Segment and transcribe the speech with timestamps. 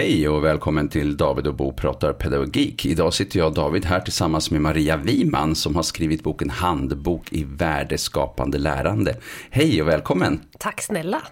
[0.00, 2.86] Hej och välkommen till David och Bo pratar pedagogik.
[2.86, 7.44] Idag sitter jag David här tillsammans med Maria Wiman som har skrivit boken Handbok i
[7.44, 9.16] värdeskapande lärande.
[9.50, 10.40] Hej och välkommen!
[10.58, 11.22] Tack snälla!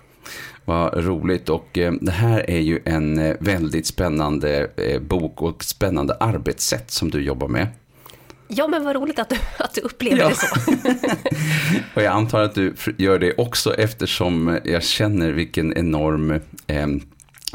[0.64, 5.64] Vad roligt och eh, det här är ju en eh, väldigt spännande eh, bok och
[5.64, 7.66] spännande arbetssätt som du jobbar med.
[8.48, 10.29] Ja, men vad roligt att du, att du upplever Ja.
[10.29, 10.72] det så.
[11.94, 16.41] Och jag antar att du gör det också eftersom jag känner vilken enorm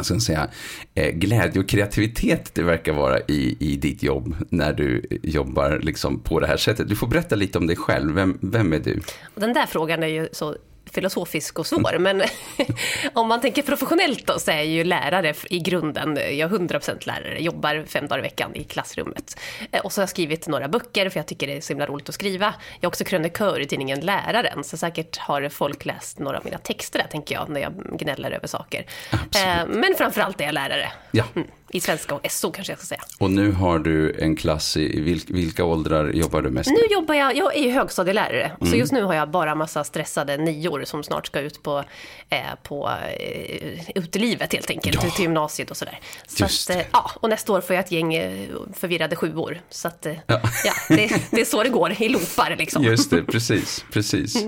[0.02, 0.47] så att säga,
[0.95, 6.19] eh, glädje och kreativitet det verkar vara i, i ditt jobb när du jobbar liksom
[6.19, 6.89] på det här sättet.
[6.89, 8.16] Du får berätta lite om dig själv.
[8.16, 9.02] Vem, vem är du?
[9.33, 10.55] Och Den där frågan är ju så
[10.93, 12.23] filosofisk och svår, men
[13.13, 16.16] om man tänker professionellt då så är jag ju lärare i grunden.
[16.16, 19.39] Jag är 100% lärare, jobbar fem dagar i veckan i klassrummet.
[19.71, 21.85] Eh, Och så har jag skrivit några böcker för jag tycker det är så himla
[21.85, 22.53] roligt att skriva.
[22.75, 26.58] Jag är också krönikör i tidningen Läraren, så säkert har folk läst några av mina
[26.58, 28.85] texter där, tänker jag, när jag gnäller över saker.
[29.11, 30.91] Eh, Men framförallt är jag lärare.
[31.11, 31.23] Ja.
[31.35, 31.47] Mm.
[31.73, 33.02] I svenska och SO kanske jag ska säga.
[33.19, 36.91] Och nu har du en klass i vilk, vilka åldrar jobbar du mest Nu med?
[36.91, 40.83] jobbar jag, jag är ju högstadielärare, så just nu har jag bara massa stressade nior
[40.85, 41.83] som snart ska ut på,
[42.29, 45.09] eh, på eh, ut i livet helt enkelt, Ja.
[45.09, 45.99] till gymnasiet och sådär.
[46.27, 49.61] Så Just att, eh, ja, och nästa år får jag ett gäng eh, förvirrade sjuor.
[49.69, 50.41] Så att, eh, Ja.
[50.66, 50.73] ja.
[50.89, 52.83] det, det är så det går, i loopar liksom.
[52.83, 54.45] Just det, precis, precis.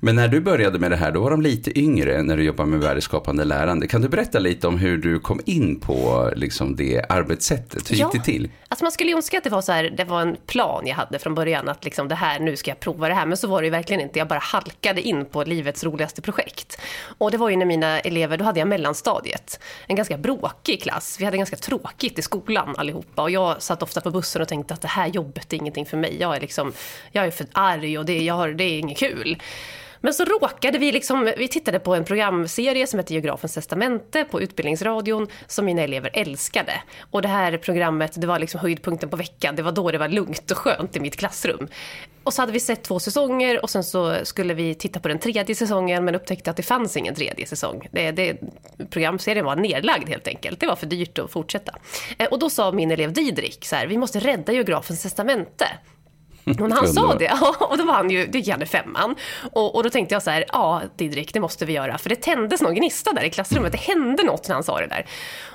[0.00, 2.68] Men när du började med det här, då var de lite yngre när du jobbade
[2.70, 3.86] med värdeskapande lärande.
[3.86, 7.90] Kan du berätta lite om hur du kom in på liksom, det arbetssättet?
[7.90, 8.50] Hur gick det till?
[8.68, 11.18] Alltså man skulle önska att det var, så här, det var en plan jag hade
[11.18, 13.26] från början, att liksom det här, nu ska jag prova det här.
[13.26, 16.80] Men så var det ju verkligen inte, jag bara halkade in på livets roligaste projekt.
[17.18, 21.16] Och det var ju när mina elever, då hade jag mellanstadiet, en ganska bråkig klass.
[21.20, 23.22] Vi hade ganska tråkigt i skolan allihopa.
[23.22, 25.96] Och jag satt ofta på bussen och tänkte att det här jobbet är ingenting för
[25.96, 26.16] mig.
[26.20, 26.72] Jag är, liksom,
[27.12, 29.38] jag är för arg och det, jag har, det är inget kul.
[30.04, 34.40] Men så råkade vi liksom, vi tittade på en programserie som heter Geografens testamente på
[34.40, 36.72] Utbildningsradion som mina elever älskade.
[37.10, 39.56] Och det här programmet, det var liksom höjdpunkten på veckan.
[39.56, 41.68] Det var då det var lugnt och skönt i mitt klassrum.
[42.24, 45.18] Och så hade vi sett två säsonger och sen så skulle vi titta på den
[45.18, 47.88] tredje säsongen men upptäckte att det fanns ingen tredje säsong.
[47.92, 48.36] Det, det,
[48.90, 50.60] programserien var nedlagd helt enkelt.
[50.60, 51.74] Det var för dyrt att fortsätta.
[52.18, 55.66] Eh, och då sa min elev Didrik så här, vi måste rädda Geografens testamente.
[56.68, 59.14] När han sa det, och då var han ju, det gick han i femman.
[59.52, 61.98] Och, och då tänkte jag så här, ja Didrik, det måste vi göra.
[61.98, 64.86] För det tändes någon gnista där i klassrummet, det hände något när han sa det
[64.86, 65.06] där.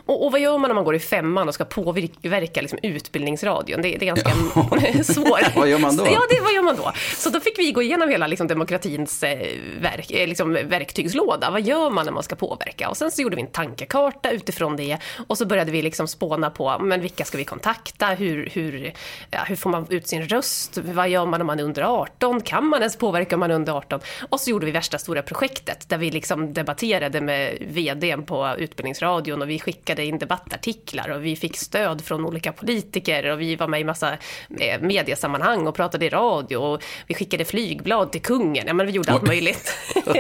[0.10, 3.82] Och, och vad gör man när man går i femman och ska påverka liksom, utbildningsradion?
[3.82, 5.56] Det, det är ganska svårt.
[5.56, 6.06] Vad gör man då?
[6.06, 6.92] Ja, det, vad gör man då?
[7.18, 11.52] Så då fick vi gå igenom hela liksom, demokratins eh, verk, eh, liksom, verktygslåda.
[11.52, 12.90] Vad gör man när man ska påverka?
[12.90, 14.98] Och sen så gjorde vi en tankekarta utifrån det.
[15.28, 18.08] Och så började vi liksom spåna på, men vilka ska vi kontakta?
[18.08, 18.94] Hur, hur,
[19.32, 20.79] ja, hur får man ut sin röst?
[20.86, 22.42] Vad gör man om man är under 18?
[22.42, 24.00] Kan man ens påverka om man är under 18?
[24.30, 29.42] Och så gjorde vi värsta stora projektet där vi liksom debatterade med vdn på Utbildningsradion
[29.42, 33.68] och vi skickade in debattartiklar och vi fick stöd från olika politiker och vi var
[33.68, 34.14] med i massa
[34.60, 38.64] eh, mediesammanhang och pratade i radio och vi skickade flygblad till kungen.
[38.68, 39.74] Ja, men vi gjorde allt möjligt.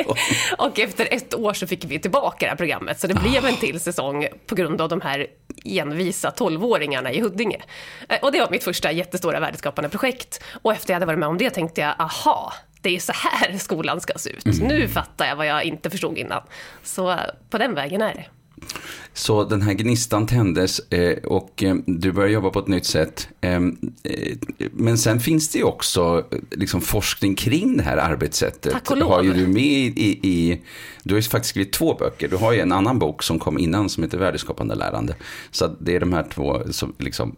[0.57, 3.55] och efter ett år så fick vi tillbaka det här programmet så det blev en
[3.55, 5.27] till säsong på grund av de här
[5.65, 7.61] envisa tolvåringarna i Huddinge.
[8.09, 10.43] Eh, Och det var mitt första jättestora värdeskapande projekt.
[10.53, 13.57] Och efter jag hade varit med om det tänkte jag, aha, det är så här
[13.57, 14.45] skolan ska se ut.
[14.61, 16.41] Nu fattar jag vad jag inte förstod innan.
[16.83, 17.17] Så eh,
[17.49, 18.25] på den vägen är det.
[19.13, 23.29] Så den här gnistan tändes eh, och eh, du började jobba på ett nytt sätt.
[23.41, 23.61] Eh, eh,
[24.71, 28.73] Men sen finns det ju också liksom forskning kring det här arbetssättet.
[28.73, 29.09] Tack och lov.
[29.09, 29.63] Har ju du med
[29.97, 30.61] i, i,
[31.03, 32.27] du har ju faktiskt skrivit två böcker.
[32.27, 35.15] Du har ju en annan bok som kom innan som heter Värdeskapande lärande.
[35.51, 37.35] Så det är de här två som liksom,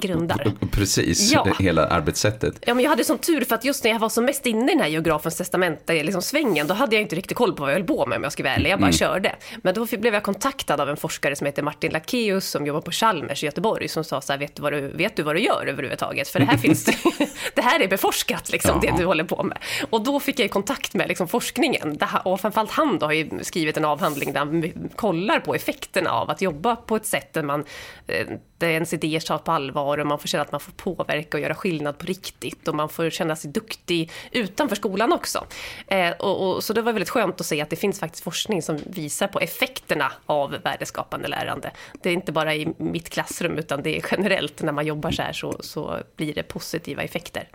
[0.00, 0.52] Grundar.
[0.72, 1.46] precis, Ja.
[1.58, 2.54] hela arbetssättet.
[2.66, 4.70] Ja, men jag hade sån tur för att just när jag var som mest inne
[4.72, 7.70] i den här geografens testamente, liksom svängen, då hade jag inte riktigt koll på vad
[7.70, 8.70] jag höll på med om jag ska vara ärlig.
[8.70, 9.36] Jag bara körde.
[9.62, 12.90] Men då blev jag kontaktad av en forskare som heter Martin Lackeus som jobbar på
[12.90, 15.40] Chalmers i Göteborg som sa så här, vet du vad du, vet du, vad du
[15.40, 16.28] gör överhuvudtaget?
[16.28, 16.84] För det här finns
[17.54, 18.90] det, här är beforskat, liksom, Ja.
[18.92, 19.58] det du håller på med.
[19.90, 21.98] Och då fick jag i kontakt med liksom, forskningen.
[22.24, 26.30] Och framförallt han då har ju skrivit en avhandling där han kollar på effekterna av
[26.30, 27.64] att jobba på ett sätt där man
[28.06, 28.26] eh,
[28.60, 31.42] Eh, ens idéer tas på allvar och man får känna att man får påverka och
[31.42, 35.46] göra skillnad på riktigt och man får känna sig duktig utanför skolan också.
[35.86, 38.62] Eh, och, och, så det var väldigt skönt att se att det finns faktiskt forskning
[38.62, 41.70] som visar på effekterna av värdeskapande lärande.
[42.02, 45.22] Det är inte bara i mitt klassrum utan det är generellt när man jobbar så
[45.22, 47.48] här så, så blir det positiva effekter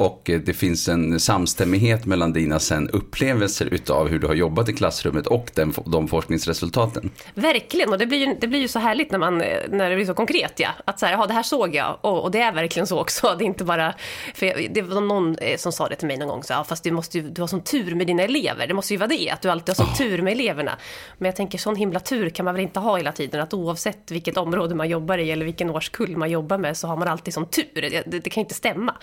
[0.00, 4.72] och det finns en samstämmighet mellan dina sen upplevelser utav hur du har jobbat i
[4.72, 7.10] klassrummet och den, de forskningsresultaten.
[7.34, 9.38] Verkligen, och det blir, ju, det blir ju så härligt när, man,
[9.68, 10.52] när det blir så konkret.
[10.56, 10.68] Ja.
[10.84, 13.34] Att så här, ja, det här såg jag och, och, det är verkligen så också.
[13.38, 13.94] Det är inte bara,
[14.34, 16.64] för jag, det var någon eh, som sa det till mig någon gång, så, ja,
[16.64, 18.66] fast du, måste ju, du har sån tur med dina elever.
[18.66, 19.96] Det måste ju vara det, att du alltid har sån oh.
[19.96, 20.78] tur med eleverna.
[21.18, 23.40] Men jag tänker, sån himla tur kan man väl inte ha hela tiden.
[23.40, 26.96] Att oavsett vilket område man jobbar i eller vilken årskull man jobbar med så har
[26.96, 28.04] man alltid sån tur.
[28.06, 28.94] Det, det, kan inte stämma.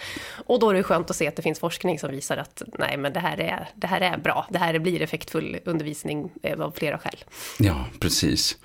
[0.45, 3.13] Och då är skönt att se att det finns forskning som visar att nej, men
[3.13, 4.47] det här är, det här är bra.
[4.49, 7.23] Det här blir effektfull undervisning eh, av flera skäl.
[7.59, 8.57] Ja, precis.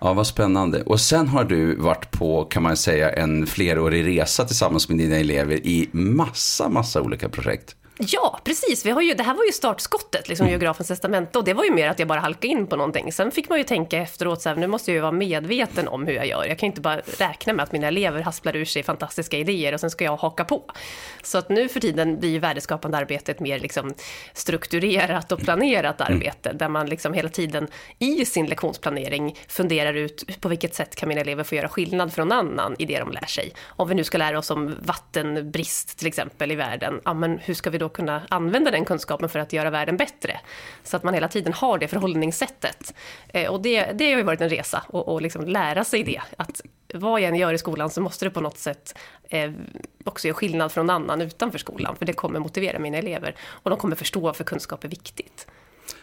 [0.00, 0.82] Ja, vad spännande.
[0.82, 5.16] Och sen har du varit på, kan man säga, en flerårig resa tillsammans med dina
[5.16, 7.76] elever i massa, massa olika projekt.
[7.98, 8.86] Ja, precis.
[8.86, 10.52] Vi har ju, det här var ju startskottet, liksom, mm.
[10.52, 11.38] geografens testamente.
[11.38, 13.12] Och det var ju mer att jag bara halkade in på någonting.
[13.12, 16.06] Sen fick man ju tänka efteråt, så här, nu måste jag ju vara medveten om
[16.06, 16.44] hur jag gör.
[16.44, 19.80] Jag kan inte bara räkna med att mina elever hasplar ur sig fantastiska idéer och
[19.80, 20.64] sen ska jag haka på.
[21.22, 23.94] Så att nu för tiden blir ju värdeskapande arbetet mer liksom,
[24.32, 26.12] strukturerat och planerat mm.
[26.12, 26.52] arbete.
[26.52, 31.20] Där man liksom hela tiden i sin lektionsplanering funderar ut på vilket sätt kan mina
[31.20, 33.52] elever få göra skillnad från annan i det de lär sig.
[33.66, 37.54] Om vi nu ska lära oss om vattenbrist till exempel i världen, ja, men hur
[37.54, 40.40] ska vi då då kunna använda den kunskapen för att göra världen bättre.
[40.82, 42.94] Så att man hela tiden har det förhållningssättet.
[43.28, 46.20] Eh, och det, det har ju varit en resa, och, och liksom lära sig det.
[46.38, 46.60] Att
[46.94, 48.98] vad jag än gör i skolan så måste det på något sätt
[49.28, 49.50] eh,
[50.04, 51.96] också göra skillnad från annan utanför skolan.
[51.96, 53.34] För det kommer motivera mina elever.
[53.40, 55.46] Och de kommer förstå varför kunskap är viktigt.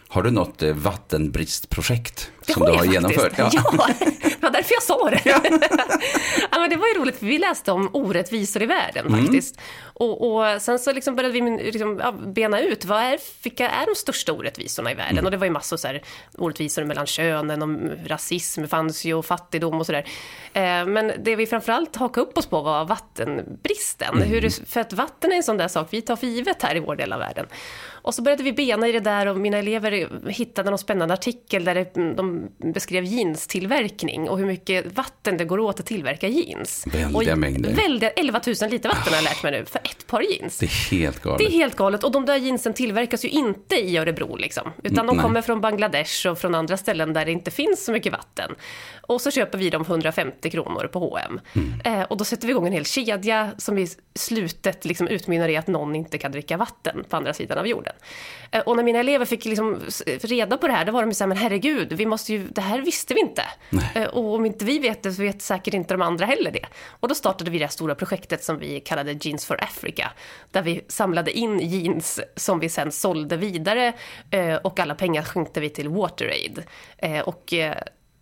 [0.07, 3.34] Har du något eh, vattenbristprojekt det som du har genomfört?
[3.38, 3.50] Ja.
[3.54, 5.22] ja, det var därför jag sa det.
[5.25, 5.42] Ja.
[6.51, 9.22] ja, men det var ju roligt, för vi läste om orättvisor i världen mm.
[9.22, 9.60] faktiskt.
[9.95, 13.86] Och, och, sen så liksom började vi liksom, ja, bena ut, vad är, vilka är
[13.86, 15.18] de största orättvisorna i världen?
[15.18, 15.25] Mm.
[15.25, 16.04] Och det var ju massor så här,
[16.38, 20.06] orättvisor mellan könen, och rasism fanns ju, och fattigdom och sådär.
[20.54, 24.16] Eh, men det vi framförallt hakade upp oss på var vattenbristen.
[24.16, 24.30] Mm.
[24.30, 26.80] Hur, för att vatten är en sån där sak vi tar för givet här i
[26.80, 27.45] vår del av världen.
[28.04, 31.63] Och så började vi bena i det där och mina elever hittade någon spännande artikel
[31.63, 32.32] där de
[32.74, 36.85] beskrev jeanstillverkning och hur mycket vatten det går åt att tillverka jeans.
[36.88, 37.74] Väldiga och mängder.
[37.74, 40.57] Väldiga, 11 000 liter vatten har jag lärt mig nu för ett par jeans.
[40.57, 41.39] Det är helt galet.
[41.39, 44.71] Det är helt galet och de där jeansen tillverkas ju inte i Örebro liksom.
[44.83, 45.24] Utan de Nej.
[45.24, 48.56] kommer från Bangladesh och från andra ställen där det inte finns så mycket vatten.
[49.01, 51.39] Och så köper vi dem 150 kronor på H&M.
[51.53, 52.01] Mm.
[52.01, 55.57] Eh, och då sätter vi igång en hel kedja som i slutet liksom utmynnar i
[55.57, 57.94] att någon inte kan dricka vatten på andra sidan av jorden.
[58.51, 59.80] Eh, och när mina elever fick liksom
[60.21, 62.61] reda på det här, då var de så här, men herregud, vi måste ju, det
[62.61, 63.43] här visste vi inte.
[63.95, 66.65] Eh, och om inte vi vet det så vet säkert inte de andra heller det.
[66.87, 70.11] Och då startade vi det här stora projektet som vi kallade Jeans for Africa.
[70.51, 73.93] Där vi samlade in jeans som vi sen sålde vidare
[74.31, 76.63] eh, och alla pengar skänkte vi till WaterAid.
[77.25, 77.53] Och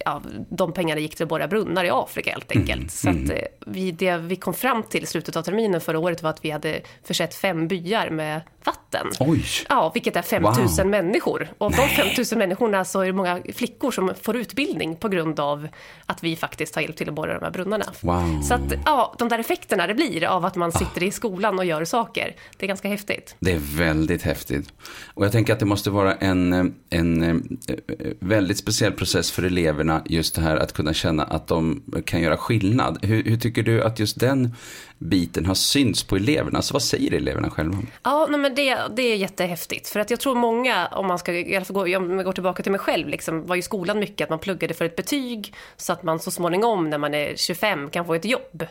[0.05, 2.77] ja, de pengarna gick till att borra brunnar i Afrika helt enkelt.
[2.77, 3.25] Mm, så mm.
[3.25, 3.31] att,
[3.65, 6.51] vi, det vi kom fram till i slutet av terminen förra året var att vi
[6.51, 9.07] hade försett fem byar med vatten.
[9.19, 9.45] Oj.
[9.69, 10.85] Ja, vilket är 5 000 wow.
[10.87, 11.47] människor.
[11.57, 15.09] Och av de 5 000 människorna så är det många flickor som får utbildning på
[15.09, 15.67] grund av
[16.05, 17.85] att vi faktiskt har hjälpt till att borra de här brunnarna.
[18.01, 18.41] Wow.
[18.41, 21.05] Så att, ja, de där effekterna det blir av att man sitter ah.
[21.05, 23.35] i skolan och gör saker, det är ganska häftigt.
[23.39, 24.73] Det är väldigt häftigt.
[25.13, 27.75] Och jag tänker att det måste vara en, en eh,
[28.19, 32.37] väldigt speciell process för eleverna, just det här att kunna känna att de kan göra
[32.37, 32.97] skillnad.
[33.01, 34.55] Hur, hur tycker du att just den
[35.01, 36.57] biten har synts på eleverna?
[36.57, 37.77] Alltså vad säger eleverna själva?
[38.03, 39.89] Ja, nej, men det, det är jättehäftigt.
[39.89, 42.63] För att jag tror många, om man ska i alla fall gå, jag går tillbaka
[42.63, 45.93] till mig själv, liksom, var ju skolan mycket att man pluggade för ett betyg så
[45.93, 48.65] att man så småningom när man är 25 kan få ett jobb.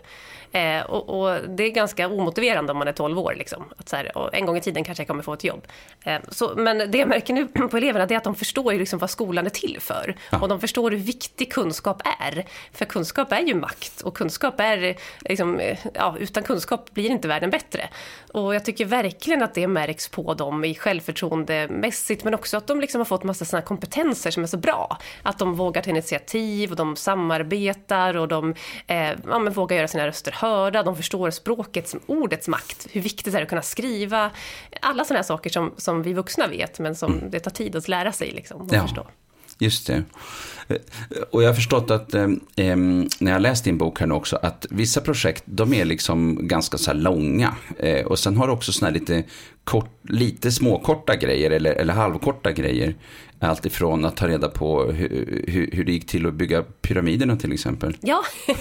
[0.52, 3.34] Eh, och, och, det är ganska omotiverande om man är 12 år.
[3.38, 3.64] Liksom.
[3.76, 5.66] Att så här, en gång i tiden kanske jag kommer få ett jobb.
[6.04, 8.98] Eh, så, men det jag märker nu på eleverna är att de förstår ju liksom
[8.98, 10.16] vad skolan är till för.
[10.30, 10.38] Ja.
[10.40, 12.44] Och de förstår hur viktig kunskap är.
[12.72, 15.60] För kunskap är ju makt och kunskap är, liksom,
[15.94, 17.88] ja, utan kunskap blir inte världen bättre.
[18.32, 22.80] Och jag tycker verkligen att det märks på dem i självförtroendemässigt men också att de
[22.80, 24.98] liksom har fått massa såna kompetenser som är så bra.
[25.22, 28.54] Att de vågar ta initiativ och de samarbetar och de
[28.86, 33.38] eh, ja, vågar göra sina röster hörda, de förstår språkets, ordets makt, hur viktigt det
[33.38, 34.30] är att kunna skriva.
[34.80, 37.30] Alla sådana saker som, som vi vuxna vet, men som mm.
[37.30, 38.82] det tar tid att lära sig liksom, och ja.
[38.82, 39.06] förstå.
[39.60, 40.02] Just det.
[40.68, 40.76] Eh,
[41.30, 42.26] och jag har förstått att, eh,
[43.18, 46.78] när jag läst din bok här nu också, att vissa projekt, de är liksom ganska
[46.78, 47.54] så här långa.
[47.78, 49.22] Eh, och sen har du också såna här lite,
[49.64, 52.94] kort, lite småkorta grejer eller, eller halvkorta grejer.
[53.42, 57.52] Alltifrån att ta reda på hur, hur, hur, det gick till att bygga pyramiderna till
[57.52, 57.96] exempel.
[58.00, 58.22] Ja,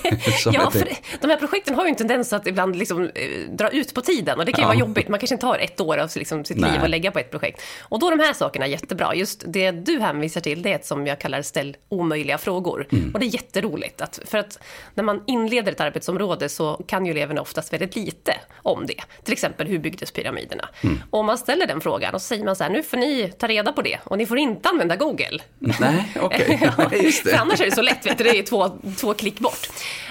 [0.45, 0.89] ja för
[1.21, 4.39] de här projekten har ju en tendens att ibland liksom, eh, dra ut på tiden
[4.39, 4.67] och det kan ju ja.
[4.67, 5.07] vara jobbigt.
[5.07, 6.71] Man kanske inte har ett år av liksom, sitt Nej.
[6.71, 7.61] liv att lägga på ett projekt.
[7.81, 9.15] Och då är de här sakerna jättebra.
[9.15, 12.87] Just det du hänvisar till, det är ett som jag kallar ställ omöjliga frågor.
[12.91, 13.11] Mm.
[13.13, 14.01] Och det är jätteroligt.
[14.01, 14.59] Att, för att
[14.93, 19.01] när man inleder ett arbetsområde så kan ju eleverna oftast väldigt lite om det.
[19.23, 20.69] Till exempel, hur byggdes pyramiderna?
[20.81, 20.88] Mm.
[21.09, 23.33] Och om man ställer den frågan och så säger man så här, nu får ni
[23.37, 25.39] ta reda på det och ni får inte använda Google.
[25.59, 26.41] Nej, okej.
[26.55, 26.59] Okay.
[26.77, 26.89] ja,
[27.31, 29.67] för annars är det så lätt, vet du, det är två, två klick bort.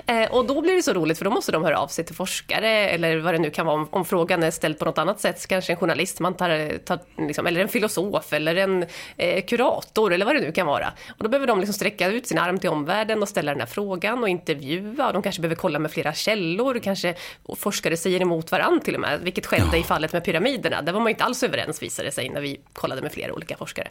[0.08, 2.14] Eh, och då blir det så roligt, för då måste de höra av sig till
[2.14, 3.76] forskare eller vad det nu kan vara.
[3.76, 6.98] Om, om frågan är ställd på något annat sätt, kanske en journalist man tar, tar
[7.18, 8.86] liksom, eller en filosof eller en
[9.16, 10.92] eh, kurator eller vad det nu kan vara.
[11.08, 13.66] Och då behöver de liksom sträcka ut sin arm till omvärlden och ställa den här
[13.66, 15.12] frågan och intervjua.
[15.12, 17.14] De kanske behöver kolla med flera källor, kanske
[17.56, 19.78] forskare säger emot varandra till och med, vilket skedde ja.
[19.78, 20.82] i fallet med pyramiderna.
[20.82, 23.56] Där var man inte alls överens visade det sig när vi kollade med flera olika
[23.56, 23.88] forskare.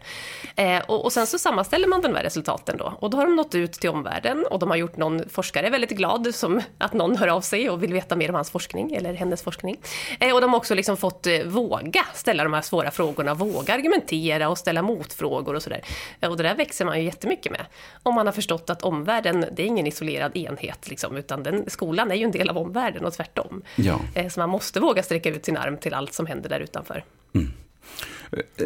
[0.55, 3.35] Eh, och, och, sen så sammanställer man de här resultaten då och då har de
[3.35, 7.17] nått ut till omvärlden och de har gjort någon forskare väldigt glad som att någon
[7.17, 9.77] hör av sig och vill veta mer om hans forskning eller hennes forskning.
[10.19, 13.73] Eh, och de har också liksom fått eh, våga ställa de här svåra frågorna, våga
[13.73, 15.81] argumentera och ställa motfrågor och sådär.
[16.21, 17.65] Eh, och det där växer man ju jättemycket med.
[18.03, 22.11] Om man har förstått att omvärlden, det är ingen isolerad enhet liksom, utan den, skolan
[22.11, 23.61] är ju en del av omvärlden och tvärtom.
[23.75, 23.99] Ja.
[24.29, 27.03] Så man måste våga sträcka ut sin arm till allt som händer där utanför.
[27.35, 27.53] Mm.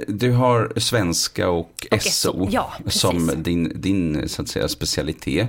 [0.08, 5.48] Du har svenska och, och SO, ja, som din, din så att säga, specialitet.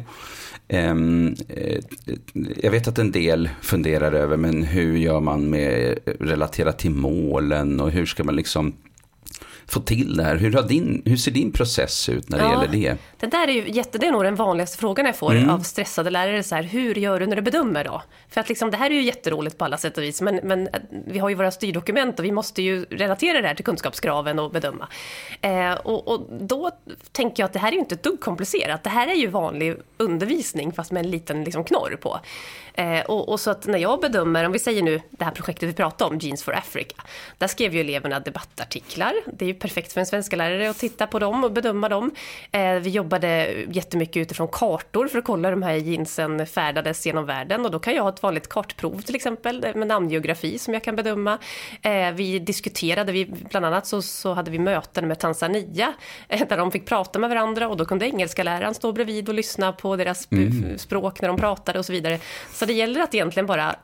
[0.69, 1.81] Ehm, eh,
[2.57, 6.90] jag vet att en del funderar över, men hur gör man med eh, relaterat till
[6.90, 8.73] målen och hur ska man liksom
[9.73, 10.37] få till det här?
[10.37, 12.97] Hur, har din, hur ser din process ut när det ja, gäller det?
[13.17, 15.50] Det där är ju jätte, det är nog den vanligaste frågan jag får mm.
[15.50, 16.43] av stressade lärare.
[16.43, 18.02] Så här, hur gör du när du bedömer då?
[18.29, 20.69] För att liksom, det här är ju jätteroligt på alla sätt och vis, men, men
[21.07, 24.50] vi har ju våra styrdokument och vi måste ju relatera det här till kunskapskraven och
[24.50, 24.88] bedöma.
[25.41, 26.71] Eh, och, och, då
[27.12, 28.85] tänker jag att det här är ju inte ett dugg komplicerat.
[28.85, 32.21] Det här är ju vanlig undervisning fast med en liten liksom, knorr på.
[32.75, 35.69] Eh, och, och, så att när jag bedömer, om vi säger nu det här projektet
[35.69, 37.02] vi pratade om, Jeans for Africa,
[37.38, 39.14] där skrev ju eleverna debattartiklar.
[39.33, 42.11] Det är ju perfekt för en svenska lärare att titta på dem och bedöma dem.
[42.52, 47.26] Eh, vi jobbade jättemycket utifrån kartor för att kolla hur de här jeansen färdades genom
[47.26, 50.85] världen och då kan jag ha ett vanligt kartprov till exempel med namngeografi som jag
[50.85, 51.38] kan bedöma.
[51.83, 55.92] Eh, vi diskuterade, vi, bland annat så, så hade vi möten med Tanzania
[56.28, 59.35] eh, där de fick prata med varandra och då kunde engelska läraren stå bredvid och
[59.35, 60.78] lyssna på deras mm.
[60.78, 62.19] språk när de pratade och så vidare.
[62.52, 63.76] Så det gäller att egentligen bara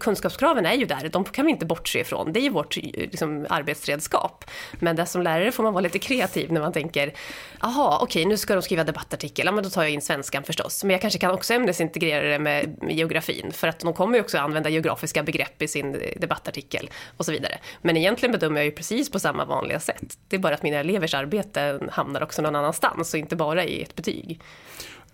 [0.00, 2.32] kunskapskraven är ju där, de kan vi inte bortse ifrån.
[2.32, 4.44] Det är ju vårt liksom, arbetsredskap.
[4.72, 7.14] Men där som lärare får man vara lite kreativ när man tänker,
[7.60, 10.42] jaha, okej, okay, nu ska de skriva debattartikel, ja men då tar jag in svenskan
[10.42, 10.84] förstås.
[10.84, 14.24] Men jag kanske kan också ämnesintegrera det med, med geografin, för att de kommer ju
[14.24, 17.58] också använda geografiska begrepp i sin debattartikel och så vidare.
[17.82, 20.18] Men egentligen bedömer jag ju precis på samma vanliga sätt.
[20.28, 23.82] Det är bara att mina elevers arbete hamnar också någon annanstans och inte bara i
[23.82, 24.40] ett betyg.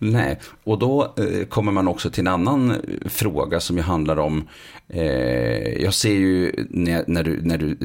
[0.03, 2.77] Nej, och då eh, kommer man också till en annan eh,
[3.09, 4.47] fråga som ju handlar om,
[4.87, 7.77] eh, jag ser ju när, när, du, när du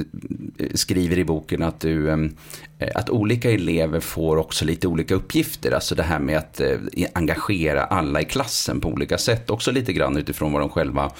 [0.59, 2.19] eh, skriver i boken att, du, eh,
[2.95, 5.73] att olika elever får också lite olika uppgifter.
[5.73, 6.77] Alltså det här med att eh,
[7.15, 9.51] engagera alla i klassen på olika sätt.
[9.51, 11.11] Också lite grann utifrån vad de själva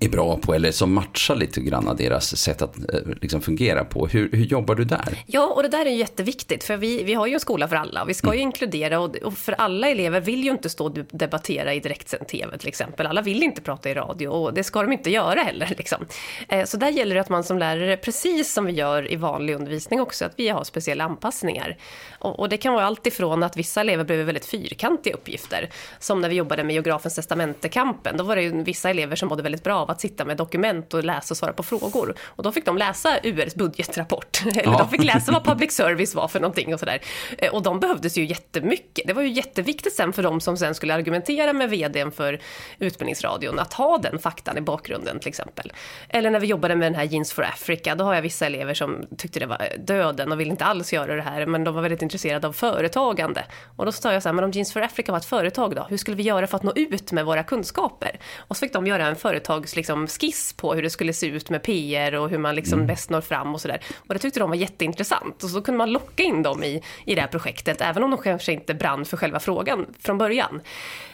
[0.00, 4.06] är bra på eller som matchar lite grann deras sätt att eh, liksom, fungera på.
[4.06, 5.24] Hur, hur, jobbar du där?
[5.26, 8.04] Ja, och det där är jätteviktigt för vi, vi har ju en skola för alla.
[8.04, 8.48] Vi ska ju mm.
[8.48, 12.58] inkludera och, och, för alla elever vill ju inte stå och debattera i direktsänd tv
[12.58, 13.06] till exempel.
[13.06, 15.74] Alla vill inte prata i radio och det ska de inte göra heller.
[15.78, 16.06] Liksom.
[16.48, 19.54] Eh, så där gäller det att man som lärare, precis som vi gör i vanlig
[19.54, 21.76] undervisning också, att vi har speciella anpassningar.
[22.18, 25.70] Och, och det kan vara allt ifrån att vissa elever behöver väldigt fyrkantiga uppgifter.
[25.98, 28.16] Som när vi jobbade med geografens testamentekampen.
[28.16, 30.94] Då var det ju vissa elever som mådde väldigt bra av att sitta med dokument
[30.94, 32.14] och läsa och svara på frågor.
[32.24, 34.42] Och då fick de läsa URs budgetrapport.
[34.46, 34.78] Eller ja.
[34.78, 37.00] de fick läsa vad public service var för någonting och sådär.
[37.38, 39.06] Eh, och de behövdes ju jättemycket.
[39.06, 42.40] Det var ju jätteviktigt sen för de som sen skulle argumentera med vdn för
[42.78, 45.72] Utbildningsradion att ha den faktan i bakgrunden till exempel.
[46.08, 48.74] Eller när vi jobbade med den här Jeans for Africa, då har jag vissa elever
[48.74, 51.74] som tyckte det var eh, döden och ville inte alls göra det här, men de
[51.74, 53.44] var väldigt intresserade av företagande.
[53.76, 55.86] Och då sa jag så här, men om Jeans for Africa var ett företag då,
[55.90, 58.18] hur skulle vi göra för att nå ut med våra kunskaper?
[58.38, 61.50] Och så fick de göra en företags liksom, skiss på hur det skulle se ut
[61.50, 62.86] med PR och hur man liksom mm.
[62.86, 63.80] bäst når fram och sådär.
[63.96, 65.44] Och det tyckte de var jätteintressant.
[65.44, 68.22] Och så kunde man locka in dem i, i det här projektet, även om de
[68.22, 70.60] kanske inte brann för själva frågan från början.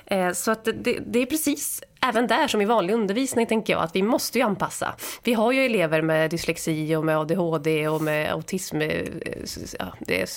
[0.06, 3.82] Eh, så att det, det, är precis även där som i vanlig undervisning tänker jag
[3.82, 4.94] att vi måste ju anpassa.
[5.22, 8.80] Vi har ju elever med dyslexi och med ADHD och med autism.
[8.80, 9.06] Eh,
[9.78, 10.28] ja, det är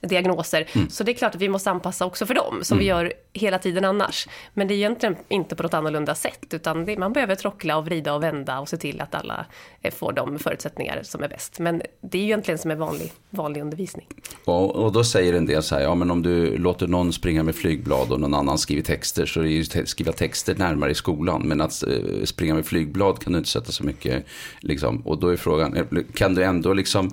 [0.00, 0.68] diagnoser.
[0.72, 0.90] Mm.
[0.90, 2.78] Så det är klart att vi måste anpassa också för dem, som mm.
[2.78, 4.28] vi gör hela tiden annars.
[4.54, 7.84] Men det är egentligen inte på något annorlunda sätt, utan det, man behöver trockla och
[7.84, 9.46] vrida och vända och se till att alla
[9.82, 11.58] eh, får de förutsättningar som är bäst.
[11.58, 14.06] Men det är ju egentligen som en vanlig, vanlig undervisning.
[14.44, 17.42] Och, och då säger en del så här, ja men om du låter någon springa
[17.42, 20.90] med flygblad och någon annan skriver texter så är det ju te skriva texter närmare
[20.90, 21.42] i skolan.
[21.48, 24.24] Men att eh, springa med flygblad kan du inte sätta så mycket,
[24.60, 25.00] liksom.
[25.00, 27.10] Och då är frågan, eh, kan du ändå liksom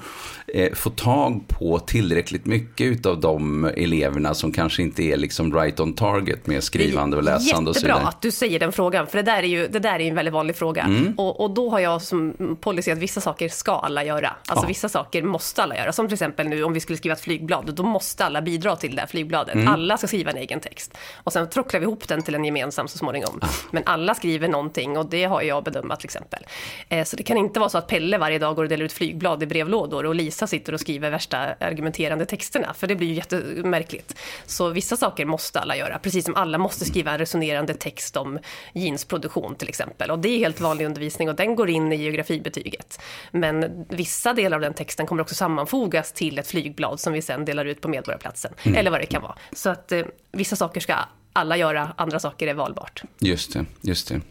[0.48, 5.80] eh, få tag på tillräckligt mycket av de eleverna som kanske inte är liksom right
[5.80, 7.98] on target med skrivande och läsande och så vidare.
[7.98, 10.16] Jättebra att du säger den frågan, för det där är ju det där är en
[10.16, 10.84] väldigt vanlig fråga.
[10.84, 11.14] Mm.
[11.18, 14.36] Och, och, då har jag som policy att vissa saker ska alla göra.
[14.48, 14.68] Alltså ja.
[14.68, 15.92] vissa saker måste alla göra.
[15.92, 18.96] Som till exempel nu om vi skulle skriva ett flygblad, då måste alla bidra till
[18.96, 19.56] det här flygbladet.
[19.56, 19.68] Mm.
[19.68, 20.98] Alla ska skriva en egen text.
[21.24, 23.40] Och sen trocklar vi ihop den till en gemensam så småningom.
[23.42, 23.48] Ah.
[23.72, 26.46] Men alla skriver någonting och det har jag bedömt till exempel.
[26.90, 28.94] Eh, så det kan inte vara så att Pelle varje dag går och delar ut
[28.94, 33.14] flygblad i brevlådor och Lisa sitter och skriver värsta argumenterande texterna, för det blir ju
[33.14, 34.16] jättemärkligt.
[34.46, 38.40] Så vissa saker måste alla göra, precis som alla måste skriva en resonerande text om
[38.74, 40.12] jeansproduktion till exempel.
[40.12, 43.02] Och det är helt vanlig undervisning och den går in i geografibetyget.
[43.32, 47.46] Men vissa delar av den texten kommer också sammanfogas till ett flygblad som vi sen
[47.46, 48.78] delar ut på Medborgarplatsen, mm.
[48.78, 49.36] eller vad det kan vara.
[49.54, 50.96] Så att eh, vissa saker ska
[51.34, 53.04] alla göra, andra saker är valbart.
[53.20, 54.22] Just det, just det.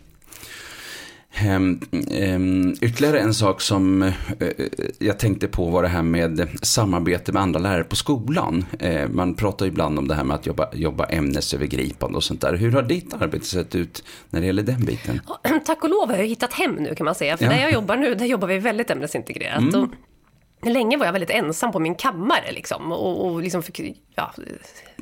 [1.43, 4.13] Um, um, ytterligare en sak som uh,
[4.99, 8.65] jag tänkte på var det här med samarbete med andra lärare på skolan.
[8.83, 12.55] Uh, man pratar ibland om det här med att jobba, jobba ämnesövergripande och sånt där.
[12.55, 15.21] Hur har ditt arbete sett ut när det gäller den biten?
[15.67, 17.37] Tack och lov har jag hittat hem nu kan man säga.
[17.37, 17.51] För ja.
[17.51, 19.75] där jag jobbar nu, där jobbar vi väldigt ämnesintegrerat.
[19.75, 19.91] Mm.
[20.63, 23.81] Länge var jag väldigt ensam på min kammare liksom, och, och liksom fick
[24.15, 24.35] ja,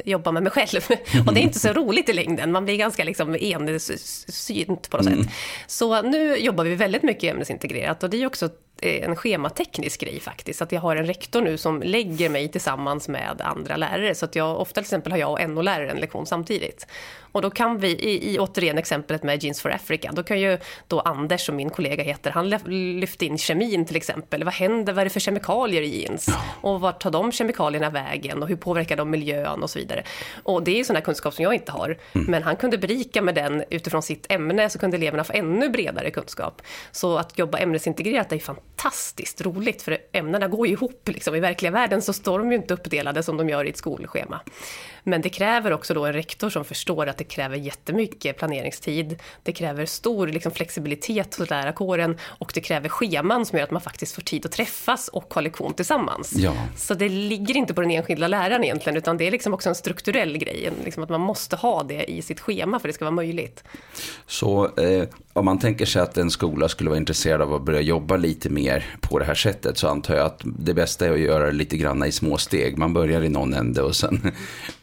[0.04, 0.80] jobba med mig själv.
[1.26, 5.06] Och det är inte så roligt i längden, man blir ganska liksom ensynt på något
[5.06, 5.24] mm.
[5.24, 5.32] sätt.
[5.66, 8.48] Så nu jobbar vi väldigt mycket ämnesintegrerat och det är också
[8.82, 10.62] en schemateknisk grej faktiskt.
[10.62, 14.14] Att jag har en rektor nu som lägger mig tillsammans med andra lärare.
[14.14, 16.86] Så att jag, ofta till exempel har jag och NO-lärare en lektion samtidigt.
[17.32, 20.58] Och då kan vi, i, i återigen exemplet med Jeans for Africa, då kan ju
[20.88, 22.50] då Anders, som min kollega heter, han
[23.00, 24.44] lyfte in kemin till exempel.
[24.44, 26.28] Vad händer, vad är det för kemikalier i jeans?
[26.60, 28.42] Och vart tar de kemikalierna vägen?
[28.42, 30.04] Och hur påverkar de miljön och så vidare?
[30.42, 31.98] Och det är sån här kunskap som jag inte har.
[32.12, 32.26] Mm.
[32.30, 36.10] Men han kunde berika med den utifrån sitt ämne, så kunde eleverna få ännu bredare
[36.10, 36.62] kunskap.
[36.92, 41.08] Så att jobba ämnesintegrerat är fantastiskt Fantastiskt roligt, för ämnena går ju ihop.
[41.08, 41.34] Liksom.
[41.34, 44.40] I verkliga världen så står de ju inte uppdelade som de gör i ett skolschema.
[45.02, 49.18] Men det kräver också då en rektor som förstår att det kräver jättemycket planeringstid.
[49.42, 53.80] Det kräver stor liksom, flexibilitet hos lärarkåren och det kräver scheman som gör att man
[53.80, 56.32] faktiskt får tid att träffas och ha lektion tillsammans.
[56.36, 56.54] Ja.
[56.76, 59.74] Så det ligger inte på den enskilda läraren egentligen, utan det är liksom också en
[59.74, 60.70] strukturell grej.
[60.84, 63.64] Liksom att man måste ha det i sitt schema för att det ska vara möjligt.
[64.26, 67.80] Så eh, om man tänker sig att en skola skulle vara intresserad av att börja
[67.80, 71.20] jobba lite mer på det här sättet så antar jag att det bästa är att
[71.20, 72.78] göra det lite grann i små steg.
[72.78, 74.32] Man börjar i någon ände och sen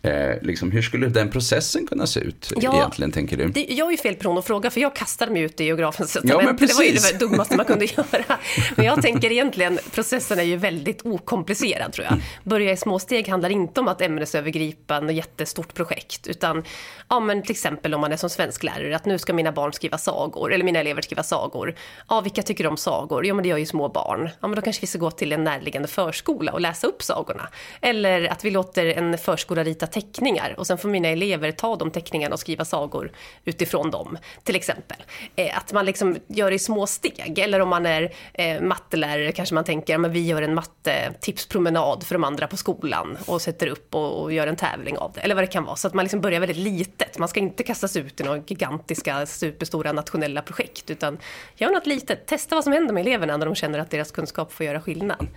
[0.02, 3.48] Eh, liksom, hur skulle den processen kunna se ut ja, egentligen, tänker du?
[3.48, 6.18] Det, jag är ju fel person att fråga, för jag kastade mig ut i geografens
[6.24, 8.38] ja, men Det var ju det dummaste man kunde göra.
[8.76, 12.14] Men jag tänker egentligen, processen är ju väldigt okomplicerad, tror jag.
[12.14, 12.24] Mm.
[12.44, 16.64] Börja i små steg handlar inte om att ämnesövergripa ett jättestort projekt, utan
[17.10, 19.98] ja, men till exempel om man är som svensklärare, att nu ska mina barn skriva
[19.98, 21.76] sagor, eller mina elever skriva sagor.
[22.10, 23.26] Ja, vilka tycker om sagor?
[23.26, 24.30] Ja, men det gör ju små barn.
[24.40, 27.50] Ja, men då kanske vi ska gå till en närliggande förskola och läsa upp sagorna.
[27.82, 31.92] Eller att vi låter en förskola rita teckningar och sen får mina elever ta de
[31.92, 33.12] teckningarna och skriva sagor
[33.46, 34.98] utifrån dem, till exempel.
[35.36, 37.40] Eh, att man liksom gör det i små steg.
[37.40, 42.16] Eller om man är eh, mattelärare kanske man tänker att vi gör en mattetipspromenad för
[42.16, 45.22] de andra på skolan och sätter upp och, och, gör en tävling av det.
[45.22, 45.76] Eller vad det kan vara.
[45.76, 47.18] Så att man liksom börjar väldigt litet.
[47.18, 51.18] Man ska inte kastas ut i några gigantiska, superstora nationella projekt utan
[51.56, 52.26] gör något litet.
[52.26, 55.28] Testa vad som händer med eleverna när de känner att deras kunskap får göra skillnad.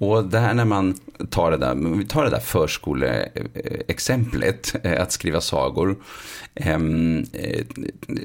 [0.00, 0.94] Och det här när man
[1.30, 5.96] tar det där, vi tar det där förskoleexemplet, eh, att skriva sagor.
[6.54, 7.64] Ehm, eh,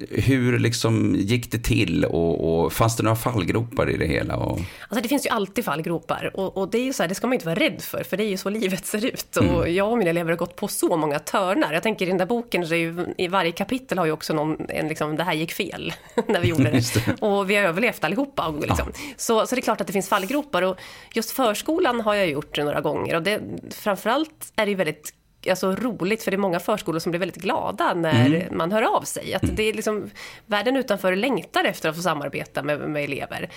[0.09, 4.35] hur liksom gick det till och, och fanns det några fallgropar i det hela?
[4.35, 4.59] Och...
[4.87, 7.27] Alltså det finns ju alltid fallgropar och, och det är ju så här, det ska
[7.27, 9.37] man inte vara rädd för, för det är ju så livet ser ut.
[9.37, 9.55] Mm.
[9.55, 11.73] Och jag och mina elever har gått på så många törnar.
[11.73, 14.33] Jag tänker i den där boken, så är ju, i varje kapitel har ju också
[14.33, 15.93] någon, en liksom, det här gick fel
[16.27, 16.93] när vi gjorde det.
[16.93, 17.21] det.
[17.21, 18.53] Och vi har överlevt allihopa.
[18.61, 18.91] Liksom.
[18.93, 18.99] Ja.
[19.17, 20.77] Så, så det är klart att det finns fallgropar och
[21.13, 21.64] just förskolan
[22.01, 25.13] har jag gjort några gånger och det, framförallt är det väldigt
[25.49, 28.57] alltså, roligt, för det är många förskolor som blir väldigt glada när mm.
[28.57, 29.33] man hör av sig.
[29.33, 29.55] Att mm.
[29.55, 30.09] det är liksom,
[30.45, 33.49] världen utanför längtar efter att få samarbeta med, med elever.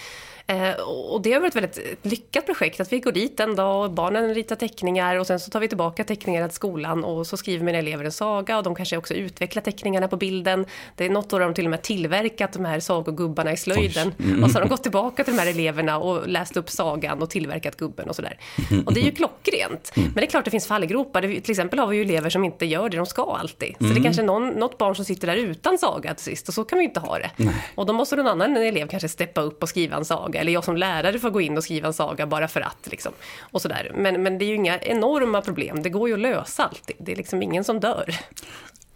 [0.51, 3.85] Eh, och det har varit ett väldigt lyckat projekt, att vi går dit en dag
[3.85, 7.37] och barnen ritar teckningar och sen så tar vi tillbaka teckningarna till skolan och så
[7.37, 10.67] skriver mina elever en saga och de kanske också utvecklar teckningarna på bilden.
[10.97, 14.45] Det är något år de till och med tillverkat de här sagogubbarna i slöjden mm.
[14.45, 17.31] och så har de gått tillbaka till de här eleverna och läst upp sagan och
[17.31, 18.39] tillverkat gubben och sådär.
[18.87, 19.93] Och det är ju klockrent.
[19.97, 20.09] Mm.
[20.09, 21.23] Men det är klart det finns fallgropar.
[21.23, 23.75] Till exempel har vi ju elever som inte gör det de ska alltid.
[23.79, 26.49] Så det är kanske är någon, något barn som sitter där utan saga till sist
[26.49, 27.31] och så kan vi inte ha det.
[27.37, 27.55] Nej.
[27.75, 30.38] Och då måste någon annan elev kanske steppa upp och skriva en saga.
[30.39, 32.89] Eller jag som lärare får gå in och skriva en saga bara för att.
[32.91, 33.13] Liksom.
[33.41, 33.93] Och sådär.
[33.95, 35.83] Men, men det är ju inga enorma problem.
[35.83, 36.97] Det går ju att lösa alltid.
[36.99, 38.15] Det är liksom ingen som dör.